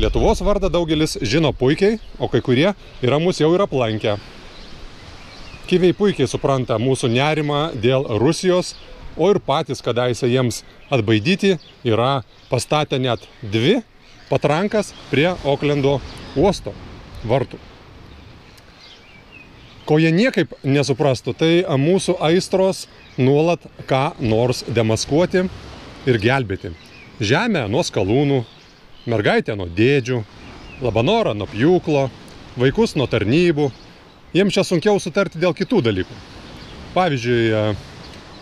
Lietuvos 0.00 0.40
vardą 0.40 0.70
daugelis 0.72 1.18
žino 1.20 1.50
puikiai, 1.52 1.98
o 2.16 2.24
kai 2.32 2.40
kurie 2.40 2.70
yra 3.04 3.18
mus 3.20 3.42
jau 3.42 3.50
ir 3.52 3.60
aplankę. 3.60 4.14
Kyviai 5.68 5.92
puikiai 5.92 6.30
supranta 6.30 6.78
mūsų 6.80 7.10
nerimą 7.12 7.58
dėl 7.76 8.06
Rusijos, 8.22 8.70
o 9.20 9.28
ir 9.28 9.40
patys 9.44 9.84
kadaise 9.84 10.30
jiems 10.30 10.62
atbaidyti 10.88 11.58
yra 11.84 12.22
pastatę 12.48 12.96
net 13.04 13.26
dvi 13.42 13.82
patrankas 14.30 14.94
prie 15.10 15.28
Oklendo 15.44 15.98
uosto 16.40 16.72
vartų. 17.28 17.60
Ko 19.84 20.00
jie 20.00 20.14
niekaip 20.14 20.56
nesuprastų, 20.64 21.36
tai 21.36 21.52
mūsų 21.68 22.16
aistros 22.30 22.86
nuolat 23.20 23.68
ką 23.84 24.14
nors 24.24 24.64
demaskuoti 24.72 25.44
ir 26.08 26.22
gelbėti. 26.22 26.72
Žemę 27.20 27.66
nuo 27.68 27.84
skalūnų, 27.84 28.40
mergaitę 29.06 29.56
nuo 29.58 29.66
dėdžių, 29.66 30.20
labanorą 30.82 31.34
nuo 31.34 31.48
pjūklo, 31.50 32.08
vaikus 32.60 32.96
nuo 32.98 33.08
tarnybų. 33.10 33.70
Jiems 34.32 34.54
čia 34.56 34.64
sunkiau 34.64 35.00
sutarti 35.02 35.40
dėl 35.42 35.54
kitų 35.56 35.82
dalykų. 35.84 36.18
Pavyzdžiui, 36.94 37.74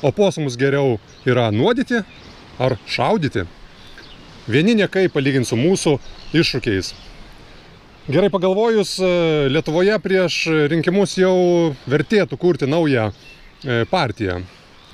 oposumus 0.06 0.58
geriau 0.58 0.98
yra 1.28 1.48
nuodyti 1.54 2.02
ar 2.60 2.76
šaudyti. 2.86 3.46
Vieni 4.50 4.74
niekai 4.78 5.08
palyginti 5.12 5.50
su 5.50 5.58
mūsų 5.58 5.96
iššūkiais. 6.34 6.92
Gerai 8.10 8.30
pagalvojus, 8.32 8.96
Lietuvoje 9.52 9.98
prieš 10.02 10.40
rinkimus 10.72 11.14
jau 11.20 11.74
vertėtų 11.90 12.38
kurti 12.40 12.66
naują 12.66 13.10
partiją, 13.90 14.40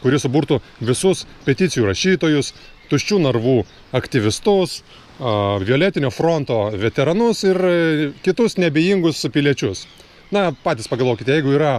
kuri 0.03 0.19
suburtų 0.21 0.59
visus 0.85 1.25
peticijų 1.47 1.87
rašytojus, 1.89 2.53
tuščių 2.91 3.21
narvų 3.25 3.61
aktyvistus, 3.97 4.83
violetinio 5.19 6.11
fronto 6.13 6.59
veteranus 6.77 7.45
ir 7.47 7.61
kitus 8.25 8.59
nebejingus 8.61 9.23
piliečius. 9.33 9.87
Na, 10.35 10.51
patys 10.65 10.89
pagalvokite, 10.91 11.37
jeigu 11.39 11.55
yra 11.55 11.77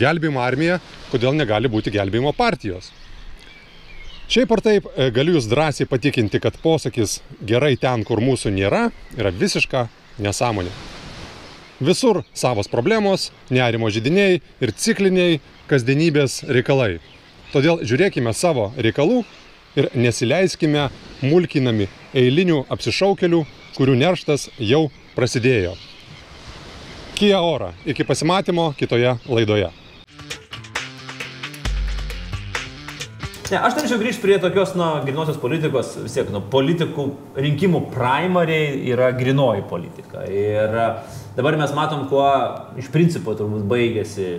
gelbėjimo 0.00 0.40
armija, 0.42 0.80
kodėl 1.12 1.36
negali 1.38 1.70
būti 1.70 1.92
gelbėjimo 1.94 2.32
partijos. 2.34 2.90
Šiaip 4.32 4.52
ar 4.54 4.62
taip, 4.64 4.86
galiu 5.14 5.36
jūs 5.36 5.46
drąsiai 5.50 5.86
patikinti, 5.86 6.40
kad 6.40 6.56
posakis 6.62 7.20
gerai 7.44 7.76
ten, 7.76 8.02
kur 8.08 8.22
mūsų 8.24 8.50
nėra, 8.54 8.86
yra 9.18 9.30
visiška 9.30 9.86
nesąmonė. 10.24 10.72
Visur 11.82 12.22
savos 12.34 12.70
problemos, 12.70 13.30
nerimo 13.50 13.90
žydiniai 13.90 14.40
ir 14.62 14.72
cikliniai 14.72 15.40
kasdienybės 15.70 16.44
reikalai. 16.48 17.00
Todėl 17.52 17.82
žiūrėkime 17.84 18.32
savo 18.34 18.70
reikalų 18.78 19.22
ir 19.78 19.88
nesileiskime 19.96 20.88
mulkinami 21.24 21.88
eilinių 22.14 22.64
apsišaukelių, 22.72 23.44
kurių 23.76 23.98
nerštas 24.00 24.50
jau 24.60 24.88
prasidėjo. 25.16 25.76
Kia 27.16 27.38
ora. 27.44 27.72
Iki 27.86 28.04
pasimatymo 28.08 28.72
kitoje 28.76 29.16
laidoje. 29.28 29.70
Ne, 33.52 33.58
aš 33.60 33.74
norėčiau 33.76 33.98
grįžti 34.00 34.22
prie 34.24 34.36
tokios, 34.40 34.70
nu, 34.80 34.86
grinosios 35.04 35.36
politikos, 35.36 35.90
vis 36.00 36.14
tiek, 36.16 36.30
nu, 36.32 36.40
politikų 36.52 37.04
rinkimų 37.36 37.82
primariai 37.92 38.78
yra 38.88 39.10
grinoji 39.12 39.66
politika. 39.68 40.22
Ir 40.24 40.72
dabar 41.36 41.58
mes 41.60 41.74
matom, 41.76 42.06
kuo 42.08 42.24
iš 42.80 42.88
principo 42.94 43.34
turbūt 43.36 43.66
baigėsi 43.68 44.30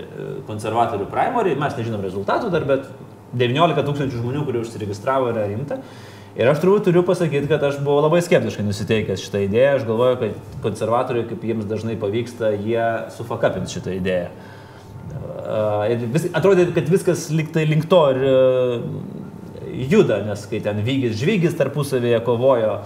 konservatorių 0.50 1.06
primariai, 1.14 1.60
mes 1.62 1.78
nežinom 1.78 2.02
rezultatų 2.02 2.50
dar, 2.56 2.66
bet 2.66 2.90
19 3.34 3.86
tūkstančių 3.88 4.20
žmonių, 4.22 4.44
kurie 4.48 4.62
užsiregistravo, 4.64 5.32
yra 5.34 5.48
rimta. 5.50 5.80
Ir 6.34 6.50
aš 6.50 6.64
turbūt 6.64 6.88
turiu 6.88 7.04
pasakyti, 7.06 7.46
kad 7.52 7.62
aš 7.62 7.76
buvau 7.86 8.02
labai 8.02 8.24
skeptiškai 8.26 8.64
nusiteikęs 8.66 9.22
šitą 9.22 9.44
idėją. 9.46 9.76
Aš 9.78 9.84
galvoju, 9.86 10.16
kad 10.22 10.58
konservatoriai, 10.64 11.28
kaip 11.30 11.44
jiems 11.46 11.68
dažnai 11.70 11.94
pavyksta, 12.02 12.50
jie 12.58 12.88
sufakapins 13.14 13.74
šitą 13.76 13.94
idėją. 14.00 14.32
Ir 15.94 16.08
vis, 16.16 16.26
atrodė, 16.34 16.66
kad 16.74 16.90
viskas 16.90 17.28
liktai 17.30 17.68
link 17.70 17.86
to 17.92 18.02
ir 18.16 18.24
juda, 19.94 20.24
nes 20.26 20.46
kai 20.50 20.62
ten 20.64 20.82
Vygis 20.86 21.20
žvygis 21.22 21.58
tarpusavėje 21.60 22.24
kovojo. 22.26 22.80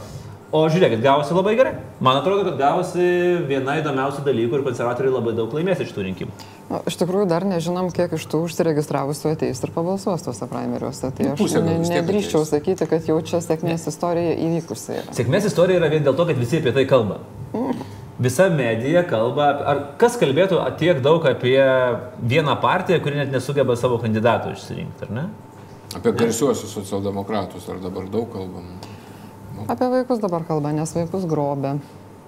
O 0.52 0.62
žiūrėkit, 0.72 1.02
gavosi 1.04 1.36
labai 1.36 1.58
gerai. 1.60 1.74
Man 2.04 2.20
atrodo, 2.22 2.46
kad 2.48 2.60
gavosi 2.60 3.04
viena 3.50 3.80
įdomiausių 3.82 4.24
dalykų 4.28 4.60
ir 4.60 4.68
konservatoriai 4.68 5.12
labai 5.12 5.34
daug 5.36 5.52
laimės 5.56 5.84
iš 5.84 5.92
tų 5.96 6.06
rinkimų. 6.08 6.36
Nu, 6.68 6.82
iš 6.90 6.98
tikrųjų, 7.00 7.30
dar 7.32 7.46
nežinom, 7.48 7.88
kiek 7.96 8.12
iš 8.18 8.26
tų 8.28 8.42
užsiregistravusių 8.50 9.30
ateis 9.38 9.62
ir 9.64 9.72
pabalsuos 9.72 10.26
tuose 10.26 10.48
primeriuose. 10.52 11.14
Tai 11.16 11.30
aš 11.32 11.40
Pusė 11.40 11.62
gal 11.62 11.70
ne, 11.70 11.92
nedrįščiau 11.94 12.44
sakyti, 12.48 12.88
kad 12.92 13.08
jau 13.08 13.16
čia 13.24 13.40
sėkmės 13.44 13.88
istorija 13.88 14.34
įvykusi 14.36 14.98
yra. 14.98 15.16
Sėkmės 15.16 15.48
istorija 15.48 15.80
yra 15.80 15.88
vien 15.94 16.04
dėl 16.04 16.18
to, 16.18 16.26
kad 16.28 16.42
visi 16.42 16.60
apie 16.60 16.74
tai 16.76 16.84
kalba. 16.90 17.22
Visa 18.20 18.50
medija 18.52 19.06
kalba, 19.08 19.48
ar 19.72 19.82
kas 20.02 20.18
kalbėtų 20.20 20.60
tiek 20.82 21.00
daug 21.06 21.24
apie 21.30 21.56
vieną 22.20 22.58
partiją, 22.60 23.00
kuri 23.06 23.22
net 23.22 23.32
nesugeba 23.32 23.78
savo 23.80 24.02
kandidatų 24.02 24.56
išsirinkti, 24.58 25.08
ar 25.08 25.14
ne? 25.14 25.26
Apie 25.96 26.12
garsiuosius 26.18 26.74
socialdemokratus 26.76 27.70
ar 27.72 27.80
dabar 27.80 28.10
daug 28.12 28.28
kalbam. 28.34 28.74
Apie 29.72 29.88
vaikus 29.94 30.20
dabar 30.20 30.44
kalba, 30.50 30.74
nes 30.76 30.92
vaikus 30.98 31.30
grobė. 31.30 31.78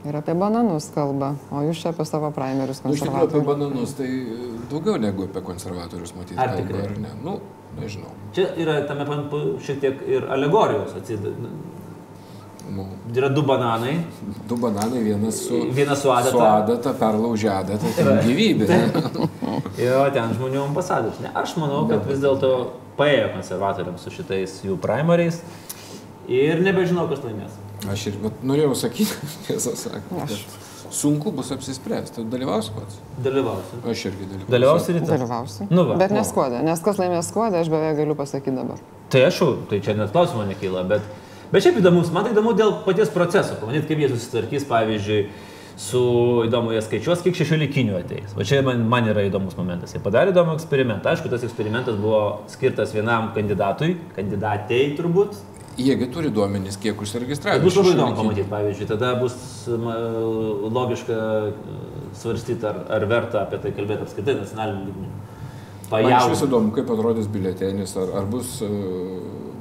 Ir 0.07 0.15
apie 0.15 0.33
bananus 0.33 0.85
kalba, 0.95 1.33
o 1.51 1.59
jūs 1.67 1.81
čia 1.83 1.89
apie 1.91 2.05
savo 2.07 2.29
primerius 2.31 2.79
Nu, 2.85 2.93
iš 2.95 3.01
tikrųjų 3.03 3.25
apie 3.27 3.41
konservatorius. 3.41 3.47
bananus 3.49 3.93
tai 3.97 4.11
daugiau 4.71 4.95
negu 5.01 5.25
apie 5.27 5.41
konservatorius 5.43 6.13
matyti. 6.15 6.37
Ar 6.39 6.53
kalba, 6.55 6.83
ar 6.85 6.93
ne? 7.03 7.09
Nu, 7.25 7.33
nežinau. 7.81 8.13
Čia 8.33 8.45
yra 8.63 8.77
tame 8.87 9.05
pan- 9.09 9.27
šiek 9.59 9.81
tiek 9.83 9.99
ir 10.07 10.23
alegorijos 10.31 10.95
atsideda. 10.95 11.35
Nu, 12.69 12.85
Yra 13.15 13.29
du 13.33 13.41
bananai, 13.41 13.95
du 14.47 14.55
bananai, 14.55 14.99
vienas 15.03 15.39
su, 15.47 15.57
vienas 15.73 16.01
su 16.03 16.11
adata. 16.13 16.29
su 16.31 16.39
adata, 16.39 16.91
perlaužė 16.93 17.49
adatą, 17.49 17.89
tai 17.97 18.19
gyvybė. 18.27 18.67
Jo, 19.79 20.03
ten 20.13 20.33
žmonių 20.35 20.61
ambasadorius. 20.67 21.19
Ne, 21.23 21.31
aš 21.39 21.55
manau, 21.57 21.87
kad 21.89 22.05
vis 22.05 22.19
dėlto 22.21 22.49
paėjo 22.99 23.31
konservatoriams 23.33 24.03
su 24.05 24.11
šitais 24.11 24.59
jų 24.67 24.75
primariais 24.83 25.41
ir 26.27 26.61
nebežinau, 26.61 27.07
kas 27.09 27.23
laimės. 27.25 27.55
Aš 27.87 28.09
ir 28.11 28.17
vat, 28.23 28.41
norėjau 28.43 28.73
sakyti, 28.75 29.29
tiesą 29.47 29.75
sakant, 29.79 30.09
kad 30.11 30.91
sunku 30.91 31.31
bus 31.31 31.51
apsispręsti. 31.55 32.25
Dalyvausi 32.31 32.73
pats? 32.75 32.99
Dalyvausiu. 33.23 33.79
Aš 33.87 34.05
irgi 34.09 34.25
dalyvausiu. 34.25 34.51
Dalyvausiu 34.51 34.95
ryte. 34.97 35.11
Dalyvausiu. 35.13 35.67
Nu 35.71 35.85
va. 35.87 35.99
Bet 36.01 36.13
neskuodė, 36.15 36.63
nes 36.65 36.81
kas 36.83 36.99
laimės 36.99 37.29
skuodė, 37.31 37.61
aš 37.63 37.71
beveik 37.71 37.99
galiu 38.01 38.17
pasakyti 38.19 38.55
dabar. 38.57 38.81
Tai 39.13 39.21
aš, 39.29 39.43
tai 39.69 39.79
čia 39.85 39.95
net 39.97 40.11
klausimo 40.15 40.43
nekyla, 40.49 40.83
bet, 40.89 41.05
bet 41.53 41.65
šiaip 41.65 41.79
įdomus, 41.81 42.11
man 42.13 42.27
tai 42.27 42.33
įdomu 42.35 42.55
dėl 42.57 42.81
paties 42.85 43.13
proceso, 43.13 43.55
pamatyt, 43.61 43.87
kaip 43.89 44.01
jie 44.03 44.11
susitvarkys, 44.11 44.67
pavyzdžiui, 44.69 45.21
su 45.79 46.01
įdomu, 46.43 46.73
jie 46.75 46.81
skaičiuos, 46.83 47.21
kiek 47.23 47.37
šešiolikinių 47.39 47.95
ateis. 48.01 48.33
Va 48.35 48.43
čia 48.47 48.59
man, 48.65 48.81
man 48.91 49.07
yra 49.13 49.23
įdomus 49.29 49.55
momentas. 49.55 49.93
Jie 49.95 50.01
padarė 50.03 50.33
įdomų 50.33 50.57
eksperimentą. 50.57 51.13
Aišku, 51.13 51.31
tas 51.31 51.45
eksperimentas 51.47 51.95
buvo 52.01 52.41
skirtas 52.51 52.91
vienam 52.91 53.31
kandidatui, 53.37 53.93
kandidatei 54.17 54.91
turbūt. 54.97 55.39
Jiegi 55.79 56.09
turi 56.11 56.31
duomenys, 56.35 56.77
kiek 56.77 56.97
Tai 56.97 57.05
užsiregistravę. 57.05 57.63
bus 57.63 57.77
labai 57.79 57.93
įdomu 57.95 58.15
pamatyti, 58.17 58.47
pavyzdžiui, 58.51 58.87
tada 58.89 59.13
bus 59.21 59.35
logiška 60.77 61.19
e, 61.19 61.53
svarstyti, 62.19 62.65
ar, 62.67 62.81
ar 62.97 63.05
verta 63.07 63.45
apie 63.45 63.61
tai 63.63 63.71
kalbėti 63.77 64.07
apskritai 64.07 64.35
nacionaliniu 64.41 64.89
lygmeniu. 64.89 65.13
Man 65.89 66.05
iš 66.05 66.13
Pajaus. 66.13 66.31
vis 66.35 66.41
įdomu, 66.45 66.73
kaip 66.75 66.89
atrodys 66.93 67.29
biuletenis, 67.31 67.95
ar, 67.97 68.11
ar 68.19 68.27
bus 68.29 68.59
uh, 68.61 68.69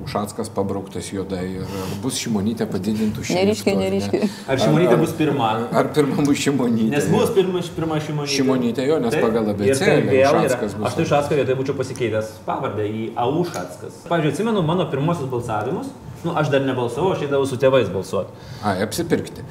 Ušackas 0.09 0.48
pabrauktas 0.48 1.12
juodai, 1.12 1.59
ar, 1.61 1.72
ar 1.85 1.94
bus 2.00 2.16
Šimonytė 2.22 2.64
padidintų 2.70 3.24
šimtą. 3.28 3.40
Neryškiai, 3.42 3.74
neryškiai. 3.76 4.28
Ar 4.48 4.61
Šimonytė 4.62 4.96
bus 5.00 5.12
pirma? 5.18 5.48
Ar 5.68 5.90
pirmą 5.92 6.24
bus 6.24 6.40
Šimonytė? 6.44 6.92
Nes 6.94 7.09
bus 7.12 7.33
pirma, 7.37 7.62
pirma 7.76 7.98
Šimonytė. 8.07 8.37
Šimonytė 8.38 8.87
jo, 8.88 8.98
nes 9.04 9.16
pagal 9.18 9.50
Ir 9.50 9.52
abėcėlę 9.52 9.90
tai 9.90 10.07
vėl 10.07 10.20
yra. 10.22 10.44
Ušackas 10.46 10.76
bus 10.78 10.88
Aš 10.88 10.96
tai 10.96 11.07
Šatską 11.12 11.40
vietoje 11.40 11.59
būčiau 11.61 11.76
pasikeitęs 11.83 12.31
pavardę 12.48 12.88
į 12.88 13.09
Aušatskas. 13.26 13.98
Pavyzdžiui, 14.09 14.33
atsimenu 14.33 14.64
mano 14.70 14.88
pirmosius 14.92 15.28
balsavimus. 15.33 15.92
Nu, 16.24 16.35
aš 16.37 16.50
dar 16.52 16.64
nebalsavau, 16.66 17.12
aš 17.14 17.26
eidavau 17.28 17.46
su 17.46 17.59
tėvais 17.61 17.90
balsuoti. 17.92 18.35
Ai, 18.66 18.81
apsipirkti. 18.87 19.44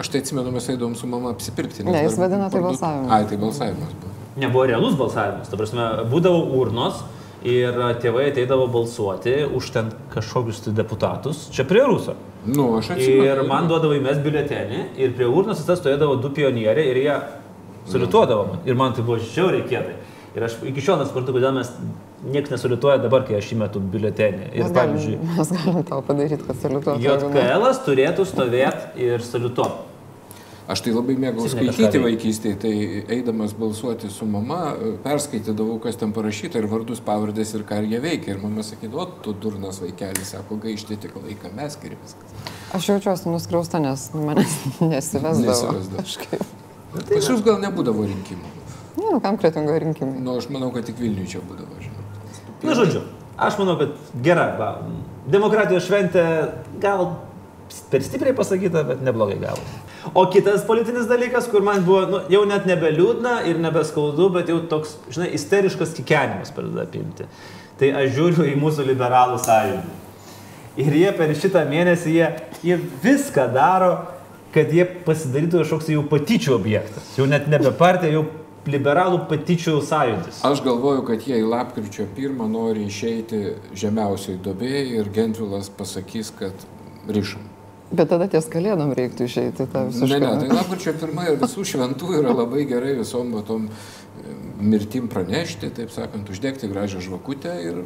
Aš 0.00 0.08
tai 0.12 0.22
atsimenu, 0.24 0.52
mes 0.52 0.68
eidavom 0.72 0.94
su 0.96 1.08
mama 1.08 1.32
apsipirkti. 1.34 1.84
Ne, 1.84 2.04
jis 2.06 2.18
vadina 2.20 2.50
tai 2.52 2.62
balsavimu. 2.64 3.08
Ai, 3.12 3.24
tai 3.28 3.38
balsavimas 3.40 3.96
buvo. 4.00 4.12
Nebuvo 4.40 4.66
realus 4.68 4.94
balsavimas. 4.96 5.48
Ta 5.52 5.58
prasme, 5.60 5.88
būdavo 6.12 6.44
urnos 6.60 7.02
ir 7.44 7.76
tėvai 8.00 8.28
ateidavo 8.30 8.66
balsuoti 8.72 9.34
už 9.56 9.70
ten 9.74 9.90
kažkokius 10.12 10.62
tai 10.66 10.74
deputatus. 10.76 11.46
Čia 11.52 11.64
prie 11.68 11.84
Ruso. 11.88 12.14
Nu, 12.46 12.70
aš 12.78 12.92
atsimenu. 12.94 13.24
Ir 13.28 13.42
man 13.48 13.68
duodavo 13.68 13.96
įmes 13.96 14.20
biuletenį 14.24 14.82
ir 15.00 15.16
prie 15.16 15.28
urnos 15.28 15.60
tas 15.64 15.80
stovėdavo 15.80 16.16
du 16.20 16.32
pionieriai 16.36 16.92
ir 16.92 17.00
jie 17.02 17.16
solituodavo 17.92 18.46
man. 18.52 18.62
Ir 18.68 18.76
man 18.80 18.96
tai 18.96 19.04
buvo 19.04 19.20
žiauriai 19.20 19.66
kietai. 19.68 19.98
Ir 20.36 20.46
aš 20.46 20.60
iki 20.68 20.84
šiol 20.84 21.00
nesuprantu, 21.02 21.34
kodėl 21.36 21.56
mes 21.56 21.72
niekas 22.24 22.56
nesolituoja 22.56 22.98
dabar, 23.02 23.24
kai 23.28 23.38
aš 23.38 23.52
įmetu 23.56 23.82
biuletenį. 23.92 24.50
Ir 24.54 24.64
Mes 24.64 24.74
pavyzdžiui, 24.76 25.20
galim, 25.20 25.36
mes 25.38 25.52
galim 25.56 25.86
tau 25.88 26.00
padaryti, 26.06 26.42
kad 26.48 26.58
salituotų. 26.64 27.04
JKL 27.06 27.70
turėtų 27.86 28.26
stovėti 28.28 29.06
ir 29.06 29.24
salituoti. 29.24 29.86
Aš 30.70 30.84
tai 30.86 30.92
labai 30.94 31.16
mėgau 31.18 31.48
skaityti 31.50 31.98
vaikystėje, 31.98 32.56
tai 32.62 32.72
eidamas 33.16 33.56
balsuoti 33.58 34.06
su 34.12 34.26
mama, 34.30 34.76
perskaitydavau, 35.02 35.80
kas 35.82 35.98
ten 35.98 36.12
parašyta 36.14 36.60
ir 36.60 36.68
vardus, 36.70 37.00
pavardės 37.02 37.56
ir 37.58 37.64
ką 37.66 37.80
jie 37.90 37.98
veikia. 38.04 38.36
Ir 38.36 38.44
mama 38.44 38.62
sakydavo, 38.62 39.02
o 39.02 39.24
tu 39.24 39.34
durnas 39.34 39.80
vaikelis, 39.82 40.30
sako, 40.36 40.60
gaišti 40.62 41.00
tik 41.02 41.16
laiką 41.18 41.50
mes 41.56 41.74
ir 41.82 41.96
viskas. 41.96 42.38
Aš 42.78 42.86
jaučiuosi 42.92 43.32
nuskriausta, 43.32 43.82
nes 43.82 44.06
manęs 44.14 44.54
nesivesdavo. 44.92 45.50
Nesivesdavo. 45.50 46.04
Kažkaip. 46.04 46.46
Pas 46.94 47.32
jūs 47.32 47.42
gal 47.46 47.58
nebūdavo 47.66 48.06
rinkimų. 48.06 48.54
Ne, 49.00 49.10
nu, 49.10 49.18
kam 49.24 49.40
kretingo 49.42 49.74
rinkimai? 49.78 50.22
Nu, 50.22 50.36
aš 50.38 50.48
manau, 50.54 50.70
kad 50.74 50.86
tik 50.86 51.02
Vilniuje 51.02 51.34
čia 51.34 51.42
būdavo, 51.46 51.82
žinau. 51.82 51.99
Na, 52.62 52.76
žodžiu, 52.76 53.04
aš 53.40 53.58
manau, 53.60 53.78
kad 53.80 53.94
gera. 54.24 54.46
Va, 54.58 54.70
demokratijos 55.30 55.86
šventė 55.86 56.24
gal 56.82 57.14
per 57.90 58.02
stipriai 58.04 58.34
pasakyta, 58.36 58.82
bet 58.86 59.04
neblogai 59.04 59.38
gavo. 59.40 59.62
O 60.16 60.24
kitas 60.32 60.64
politinis 60.66 61.08
dalykas, 61.10 61.46
kur 61.52 61.62
man 61.62 61.84
buvo 61.84 62.02
nu, 62.08 62.20
jau 62.32 62.42
net 62.48 62.66
nebeliūdna 62.68 63.40
ir 63.50 63.60
nebeskaudu, 63.60 64.30
bet 64.34 64.50
jau 64.50 64.60
toks, 64.70 64.96
žinai, 65.12 65.30
isteriškas 65.36 65.92
kikenimas 65.98 66.52
pradeda 66.56 66.86
apimti. 66.88 67.28
Tai 67.80 67.92
aš 68.02 68.14
žiūriu 68.16 68.48
į 68.50 68.56
mūsų 68.60 68.86
liberalų 68.88 69.38
sąjungą. 69.44 69.98
Ir 70.80 70.96
jie 70.96 71.10
per 71.16 71.32
šitą 71.36 71.62
mėnesį, 71.68 72.14
jie, 72.16 72.28
jie 72.64 72.78
viską 73.04 73.46
daro, 73.52 73.92
kad 74.54 74.72
jie 74.72 74.86
pasidarytų 75.06 75.62
kažkoks 75.62 75.90
jau 75.92 76.04
patyčių 76.10 76.54
objektas. 76.56 77.12
Jau 77.18 77.26
net 77.30 77.48
nebe 77.50 77.72
partija, 77.76 78.12
jau 78.14 78.24
liberalų 78.70 79.24
patyčių 79.30 79.76
sąjūdis. 79.86 80.42
Aš 80.48 80.64
galvoju, 80.66 81.04
kad 81.08 81.26
jie 81.26 81.40
į 81.42 81.46
lapkričio 81.50 82.08
pirmą 82.16 82.48
nori 82.50 82.86
išeiti 82.88 83.42
žemiausiai 83.78 84.40
dobėjai 84.44 85.00
ir 85.00 85.14
Gentvilas 85.14 85.70
pasakys, 85.76 86.32
kad 86.38 86.68
ryšam. 87.08 87.46
Bet 87.90 88.06
tada 88.12 88.28
ties 88.30 88.46
kalėdom 88.50 88.92
reiktų 88.94 89.26
išeiti 89.26 89.66
tą 89.70 89.88
visą 89.88 90.06
Ne, 90.06 90.20
ne, 90.22 90.34
tai 90.38 90.52
lapkričio 90.52 90.94
pirmą 91.00 91.26
ir 91.32 91.40
visų 91.40 91.64
šventų 91.72 92.12
yra 92.20 92.34
labai 92.38 92.62
gerai 92.70 92.92
visom 93.00 93.32
tom 93.48 93.66
e, 93.66 94.36
mirtim 94.62 95.08
pranešti, 95.10 95.72
taip 95.74 95.90
sakant, 95.90 96.30
uždegti 96.30 96.70
gražią 96.70 97.02
žvakutę 97.02 97.56
ir 97.64 97.82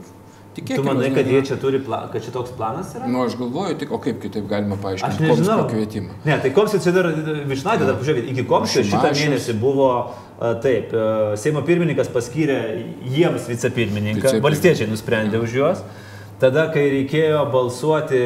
tikėti. 0.54 0.76
Tu 0.76 0.84
manai, 0.86 1.08
kad 1.14 1.30
jie 1.30 1.40
čia 1.48 1.56
turi, 1.60 1.80
pla... 1.84 2.02
kad 2.12 2.24
čia 2.24 2.34
toks 2.34 2.52
planas 2.58 2.92
yra? 2.98 3.08
Nu, 3.08 3.22
aš 3.24 3.38
galvoju, 3.40 3.78
tik, 3.80 3.94
o 3.94 4.00
kaip 4.02 4.20
kitaip 4.22 4.44
galima 4.50 4.76
Aš 4.76 4.84
paaiškinti 4.84 5.24
nežinau. 5.24 5.56
Komskio 5.62 5.68
kvietimą. 5.72 6.18
Ne, 6.28 6.36
tai 6.44 6.52
Komskis 6.60 6.84
čia 6.84 6.94
dar 6.98 7.08
Višnaitė, 7.48 7.88
dar 7.88 7.98
pažiūrėkit, 8.02 8.30
iki 8.34 8.46
Komskio 8.50 8.84
šitą 8.84 9.14
mėnesį 9.16 9.56
buvo 9.62 9.88
taip, 10.64 10.92
Seimo 11.40 11.62
pirmininkas 11.66 12.10
paskyrė 12.12 12.58
jiems 13.14 13.48
vicepirmininką, 13.50 14.36
valstiečiai 14.44 14.90
nusprendė 14.90 15.40
už 15.42 15.56
juos. 15.60 15.84
Tada, 16.42 16.66
kai 16.74 16.82
reikėjo 16.90 17.44
balsuoti 17.52 18.20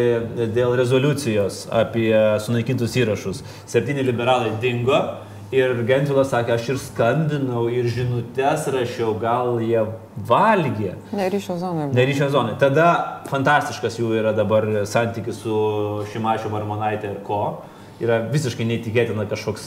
dėl 0.57 0.73
rezoliucijos 0.81 1.67
apie 1.77 2.11
sunaikintus 2.43 2.97
įrašus, 2.99 3.43
septyni 3.69 4.03
liberalai 4.07 4.55
dingo 4.63 4.97
ir 5.55 5.75
Gentvilas 5.89 6.33
sakė, 6.33 6.57
aš 6.57 6.69
ir 6.73 6.81
skambinau, 6.83 7.67
ir 7.73 7.89
žinutės 7.93 8.67
rašiau, 8.73 9.15
gal 9.21 9.61
jie 9.65 9.85
valgė. 10.29 10.95
Ne, 11.17 11.29
ryšio 11.33 11.57
zonoje. 11.61 11.93
Neryšio 11.97 12.29
zonai. 12.33 12.57
Tada 12.61 12.89
fantastiškas 13.31 13.97
jų 14.01 14.13
yra 14.21 14.35
dabar 14.37 14.67
santykis 14.89 15.41
su 15.45 15.59
Šimašiu 16.13 16.53
Marmonaitė 16.53 17.15
ir 17.15 17.21
ko. 17.27 17.43
Yra 17.99 18.21
visiškai 18.31 18.67
neįtikėtina 18.69 19.25
kažkoks 19.31 19.65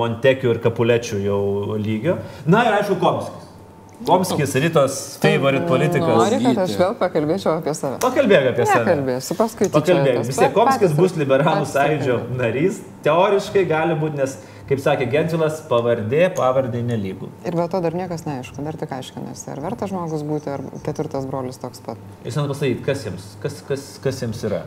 Montekių 0.00 0.54
ir 0.54 0.60
Kapulečių 0.64 1.18
jau 1.20 1.40
lygio. 1.76 2.16
Na 2.48 2.64
ir 2.64 2.78
aišku, 2.78 2.96
Komskis. 3.02 3.50
Komskis, 4.04 4.54
rytos 4.58 4.94
favorit 5.22 5.66
politikas. 5.68 6.08
Nori, 6.18 6.38
kad 6.42 6.58
aš 6.64 6.72
vėl 6.80 6.96
pakalbėčiau 6.98 7.52
apie 7.60 7.74
save. 7.78 8.00
Pakalbėk 8.02 8.48
apie 8.50 8.64
save. 8.66 8.82
Nekalbėsiu, 8.82 9.36
paskui 9.38 9.68
tik 9.68 9.76
Pakalbėk. 9.76 10.18
Vis 10.26 10.40
tiek 10.40 10.56
Komskis 10.56 10.96
bus 10.98 11.14
liberalų 11.20 11.68
sąjūdžio 11.70 12.16
narys. 12.40 12.80
Teoriškai 13.06 13.64
gali 13.70 13.96
būti, 14.00 14.18
nes, 14.18 14.34
kaip 14.68 14.82
sakė 14.82 15.06
Gentvilas, 15.12 15.60
pavardė, 15.70 16.24
pavardė 16.36 16.82
nelygų. 16.88 17.30
Ir 17.46 17.58
be 17.60 17.68
to 17.70 17.82
dar 17.84 17.96
niekas 17.96 18.26
neaišku, 18.26 18.64
dar 18.66 18.80
tik 18.80 18.96
aiškinasi, 18.98 19.46
ar 19.54 19.62
verta 19.68 19.88
žmogus 19.92 20.24
būti, 20.26 20.50
ar 20.56 20.64
ketvirtas 20.88 21.28
brolis 21.30 21.60
toks 21.62 21.84
pat. 21.84 22.00
Jūs 22.26 22.40
man 22.40 22.50
pasakyti, 22.50 22.82
kas 22.88 23.06
jiems, 23.06 23.30
kas, 23.44 23.62
kas, 23.68 23.86
kas 24.04 24.24
jiems 24.24 24.42
yra. 24.50 24.64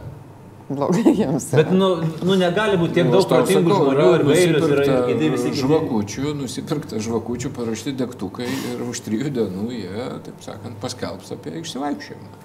Blogai 0.69 1.13
jiems. 1.19 1.45
yra. 1.53 1.61
Bet, 1.61 1.69
nu, 1.71 1.89
nu 2.27 2.35
negali 2.39 2.79
būti 2.79 2.99
tiek 2.99 3.07
Nu, 3.07 3.15
daug 3.15 3.29
protingų 3.31 3.77
žmonių 3.77 4.07
ir 4.17 4.25
vairius 4.27 4.43
ir 4.43 4.57
nusipirkta 4.57 4.97
kiti 5.07 5.29
visi 5.31 5.51
kiti. 5.53 5.61
Žvakučių, 5.61 6.33
nusipirkta 6.41 6.99
žvakučių, 7.07 7.51
parašyti 7.55 7.95
degtukai 8.01 8.49
ir 8.49 8.83
už 8.83 9.03
trijų 9.05 9.31
dienų 9.37 9.67
jie, 9.77 10.09
taip 10.27 10.43
sakant, 10.43 10.75
paskelbs 10.83 11.31
apie 11.37 11.55
išsivaikščiojimą. 11.61 12.43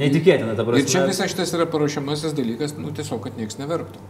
Neįtikėtina, 0.00 0.56
ta 0.56 0.64
prasme. 0.66 0.82
Ir 0.82 0.90
čia 0.90 1.04
visas 1.06 1.30
šitas 1.30 1.54
yra 1.54 1.66
paruošiamasis 1.70 2.34
dalykas, 2.34 2.74
nu 2.78 2.90
tiesiog, 2.94 3.22
kad 3.26 3.38
niekas 3.38 3.58
neverktų. 3.60 4.02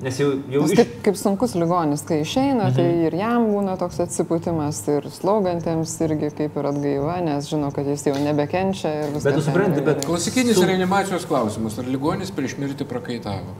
Nes 0.00 0.16
jau, 0.16 0.30
jau 0.48 0.62
iš... 0.64 0.72
kaip, 0.78 0.92
kaip 1.04 1.16
sunkus 1.20 1.52
ligonis, 1.60 2.00
kai 2.08 2.22
išeina, 2.22 2.70
mhm. 2.70 2.76
tai 2.78 3.04
ir 3.04 3.16
jam 3.18 3.50
būna 3.52 3.76
toks 3.80 4.00
atsipūtimas, 4.06 4.80
ir 4.94 5.08
slaugantiems 5.12 5.92
irgi 6.06 6.30
kaip 6.38 6.56
ir 6.56 6.68
atgaiva, 6.70 7.18
nes 7.26 7.50
žino, 7.50 7.68
kad 7.76 7.88
jis 7.88 8.06
jau 8.08 8.16
nebekenčia 8.16 8.94
ir 9.02 9.10
viskas. 9.12 9.28
Bet 9.28 9.36
tu 9.36 9.44
supranti, 9.44 9.84
bet-. 9.84 10.04
Klasikinis 10.08 10.56
Su- 10.56 10.64
reanimacijos 10.70 11.26
klausimas, 11.28 11.76
ar 11.82 11.90
ligonis 11.90 12.32
prieš 12.32 12.56
mirtį 12.62 12.88
prakaitavo? 12.88 13.52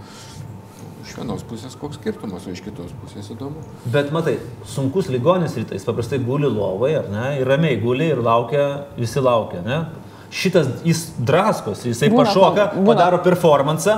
Iš 1.04 1.16
vienos 1.18 1.42
pusės 1.44 1.74
koks 1.76 1.98
skirtumas, 1.98 2.46
o 2.48 2.54
iš 2.54 2.62
kitos 2.64 2.94
pusės 3.02 3.28
įdomu. 3.34 3.60
Bet 3.92 4.08
matai, 4.14 4.38
sunkus 4.70 5.10
ligonis 5.12 5.58
rytais 5.58 5.84
paprastai 5.84 6.22
guli 6.24 6.48
lovai, 6.48 6.94
ar 7.02 7.10
ne, 7.12 7.26
ir 7.42 7.50
ramiai 7.50 7.76
guli 7.82 8.08
ir 8.14 8.22
laukia, 8.24 8.86
visi 8.96 9.20
laukia, 9.20 9.60
ne? 9.66 9.82
Šitas 10.30 10.70
jis 10.86 11.08
draskos, 11.18 11.82
jisai 11.84 12.08
Būna 12.12 12.22
pašoka, 12.22 12.66
būna. 12.76 12.86
padaro 12.92 13.18
performance, 13.24 13.96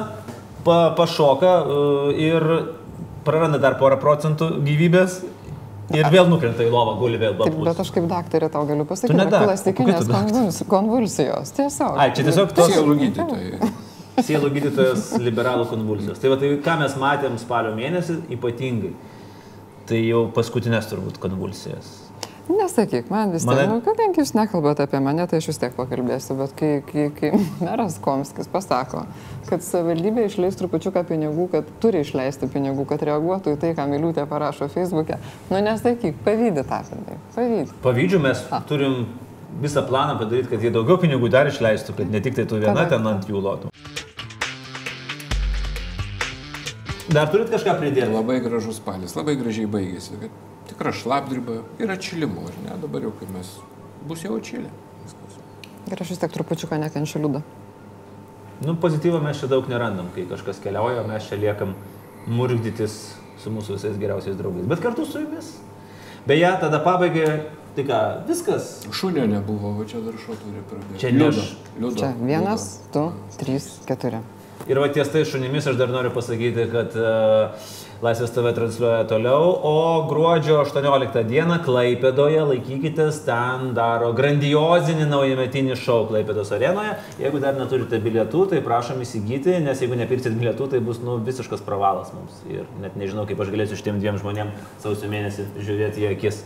pa, 0.65 0.79
pašoka 0.99 1.53
uh, 1.63 2.11
ir 2.17 2.47
praranda 3.27 3.61
dar 3.63 3.79
porą 3.81 3.99
procentų 4.03 4.49
gyvybės 4.67 5.21
ir 5.93 6.09
vėl 6.13 6.29
nukrenta 6.31 6.65
į 6.65 6.71
lovą, 6.73 6.97
guli 7.01 7.21
vėl 7.21 7.37
Taip, 7.39 7.57
bet 7.67 7.81
aš 7.85 7.93
kaip 7.95 8.09
daktarė 8.11 8.49
tau 8.53 8.65
galiu 8.69 8.87
pasakyti, 8.89 9.19
kad 9.19 9.33
daktarė? 9.33 10.13
konvuls- 10.13 10.63
konvulsijos. 10.71 11.53
Tiesiog. 11.59 11.97
Ai, 12.01 12.11
čia 12.17 12.27
tiesiog 12.29 12.55
tos 12.57 12.73
Sielų 12.73 12.99
gydytojai. 13.03 13.73
sielų 14.27 14.51
gydytojas 14.57 15.11
liberalų 15.23 15.67
konvulsijos. 15.71 16.21
Tai 16.21 16.33
va 16.35 16.39
tai, 16.41 16.53
ką 16.65 16.77
mes 16.83 16.97
matėm 17.01 17.39
spalio 17.41 17.73
mėnesį, 17.77 18.19
ypatingai. 18.37 18.93
Tai 19.89 19.99
jau 19.99 20.27
paskutinės 20.37 20.89
turbūt 20.91 21.19
konvulsijas. 21.23 21.89
Nesakyk, 22.49 23.07
man 23.11 23.31
vis 23.33 23.45
tiek, 23.47 23.55
Mane- 23.55 23.69
nu, 23.71 23.77
kadangi 23.87 24.19
jūs 24.19 24.33
nekalbate 24.35 24.83
apie 24.83 24.99
mane, 25.01 25.23
tai 25.31 25.39
aš 25.39 25.47
vis 25.53 25.59
tiek 25.63 25.75
pakalbėsiu, 25.77 26.35
bet 26.41 26.55
kai, 26.59 26.71
kai, 26.89 27.05
kai 27.15 27.31
meras 27.67 28.01
Komskis 28.03 28.51
pasako, 28.51 29.05
kad 29.47 29.63
savivaldybė 29.63 30.25
išleis 30.27 30.59
trupučiuką 30.59 31.05
pinigų, 31.09 31.47
kad 31.55 31.71
turi 31.81 32.03
išleisti 32.03 32.49
pinigų, 32.51 32.85
kad 32.91 33.05
reaguotų 33.07 33.55
į 33.55 33.61
tai, 33.63 33.71
ką 33.79 33.87
Miliūtė 33.93 34.27
parašo 34.31 34.67
Facebook'e, 34.75 35.21
nu 35.53 35.63
nesakyk, 35.63 36.19
pavydį 36.27 36.67
tą 36.67 36.83
filmą, 36.91 37.19
pavydį. 37.39 37.67
Pavyzdžių 37.87 38.23
mes 38.27 38.43
turim 38.69 38.99
visą 39.63 39.87
planą 39.87 40.19
padaryti, 40.19 40.51
kad 40.51 40.63
jie 40.67 40.75
daugiau 40.75 40.99
pinigų 40.99 41.31
dar 41.31 41.47
išleistų, 41.47 41.95
kad 42.03 42.11
ne 42.11 42.21
tik 42.27 42.35
tai 42.41 42.45
tu 42.51 42.59
viena 42.59 42.75
Tada- 42.75 42.97
ten 42.97 43.07
ant 43.07 43.29
jų 43.31 43.39
lotų. 43.47 43.71
Dar 47.13 47.29
turit 47.31 47.51
kažką 47.53 47.75
pridėti? 47.79 48.09
Labai 48.13 48.39
gražus 48.41 48.79
spalis, 48.83 49.15
labai 49.19 49.35
gražiai 49.37 49.67
baigėsi. 49.69 50.17
Tikra 50.83 50.99
šlapdriba 50.99 51.61
ir 51.79 51.91
atšilimu, 51.95 52.43
ar 52.43 52.55
ne? 52.65 52.77
Dabar 52.83 53.05
jau 53.07 53.13
kaip 53.15 53.29
mes 53.31 53.51
bus 54.09 54.25
jau 54.25 54.35
atšilę. 54.35 54.67
Viskas. 55.05 55.37
Ir 55.87 56.03
aš 56.03 56.11
vis 56.11 56.19
tiek 56.19 56.33
trupučiuką 56.35 56.79
nekenčiu 56.83 57.21
liūdą. 57.23 57.43
Nu, 58.67 58.75
pozityvo 58.83 59.21
mes 59.23 59.39
čia 59.39 59.47
daug 59.53 59.71
nerandam, 59.71 60.09
kai 60.17 60.25
kažkas 60.27 60.59
keliauja, 60.65 61.05
mes 61.07 61.29
čia 61.29 61.39
liekam 61.39 61.77
murgdytis 62.27 62.97
su 63.39 63.55
mūsų 63.55 63.77
visais 63.77 64.03
geriausiais 64.03 64.35
draugais. 64.35 64.67
Bet 64.75 64.83
kartu 64.83 65.07
su 65.07 65.23
jumis. 65.23 65.55
Beje, 66.27 66.51
tada 66.65 66.83
pabaigai, 66.83 67.31
tai 67.79 67.87
ką, 67.87 68.03
viskas. 68.27 68.73
Šunio 68.91 69.31
nebuvo, 69.31 69.77
va 69.79 69.87
čia 69.87 70.03
dar 70.03 70.19
šuo 70.19 70.35
turi 70.43 70.67
pradėti. 70.67 70.99
Čia 71.05 71.15
liudo. 71.15 71.47
liudo. 71.79 71.95
Čia 72.03 72.11
vienas, 72.19 72.67
du, 72.91 73.07
trys, 73.39 73.77
keturi. 73.87 74.19
Ir 74.71 74.79
va 74.79 74.87
ties 74.95 75.09
tai 75.11 75.25
šunimis 75.27 75.67
aš 75.67 75.79
dar 75.81 75.91
noriu 75.91 76.13
pasakyti, 76.15 76.69
kad 76.71 76.93
uh, 76.95 77.71
Laisvės 78.03 78.33
TV 78.35 78.51
transliuoja 78.55 79.05
toliau, 79.11 79.49
o 79.67 79.73
gruodžio 80.11 80.57
18 80.63 81.23
dieną 81.29 81.61
Klaipėdoje 81.63 82.41
laikykitės, 82.49 83.21
ten 83.27 83.73
daro 83.77 84.09
grandiozinį 84.19 85.07
naujametinį 85.11 85.77
šou 85.79 86.01
Klaipėdos 86.11 86.51
arenoje. 86.55 86.97
Jeigu 87.23 87.43
dar 87.43 87.55
neturite 87.59 88.01
bilietų, 88.03 88.45
tai 88.55 88.63
prašom 88.67 89.03
įsigyti, 89.07 89.55
nes 89.63 89.83
jeigu 89.83 89.99
nepirksit 89.99 90.35
bilietų, 90.39 90.71
tai 90.75 90.83
bus 90.83 90.99
nu, 91.03 91.19
visiškas 91.27 91.63
pravalas 91.67 92.11
mums. 92.17 92.41
Ir 92.51 92.67
net 92.83 92.99
nežinau, 92.99 93.27
kaip 93.31 93.43
aš 93.43 93.53
galėsiu 93.55 93.79
šitiem 93.79 94.03
dviem 94.03 94.19
žmonėm 94.23 94.51
sausio 94.83 95.11
mėnesį 95.11 95.47
žiūrėti 95.63 96.07
į 96.07 96.11
akis. 96.17 96.43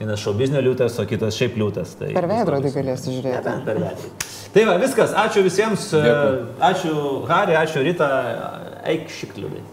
Vienas 0.00 0.20
šau 0.22 0.34
biznio 0.36 0.58
liūtas, 0.62 0.98
o 1.02 1.06
kitas 1.08 1.38
šiaip 1.38 1.54
liūtas. 1.58 1.94
Tai 2.02 2.10
Per 2.18 2.26
veidrodį 2.30 2.66
labai 2.66 2.74
sunku. 2.74 2.82
galėsi 2.82 3.14
žiūrėti. 3.14 3.38
Nebent 3.38 3.70
per 3.70 3.78
veidrodį. 3.86 4.35
Tai 4.54 4.64
va, 4.68 4.76
viskas. 4.82 5.14
Ačiū 5.16 5.42
visiems. 5.46 5.88
Dėkui. 5.92 6.44
Ačiū 6.70 6.94
Hari, 7.30 7.56
ačiū 7.58 7.82
Rita. 7.86 8.10
Eik 8.86 9.10
šik 9.10 9.34
liūdai. 9.40 9.64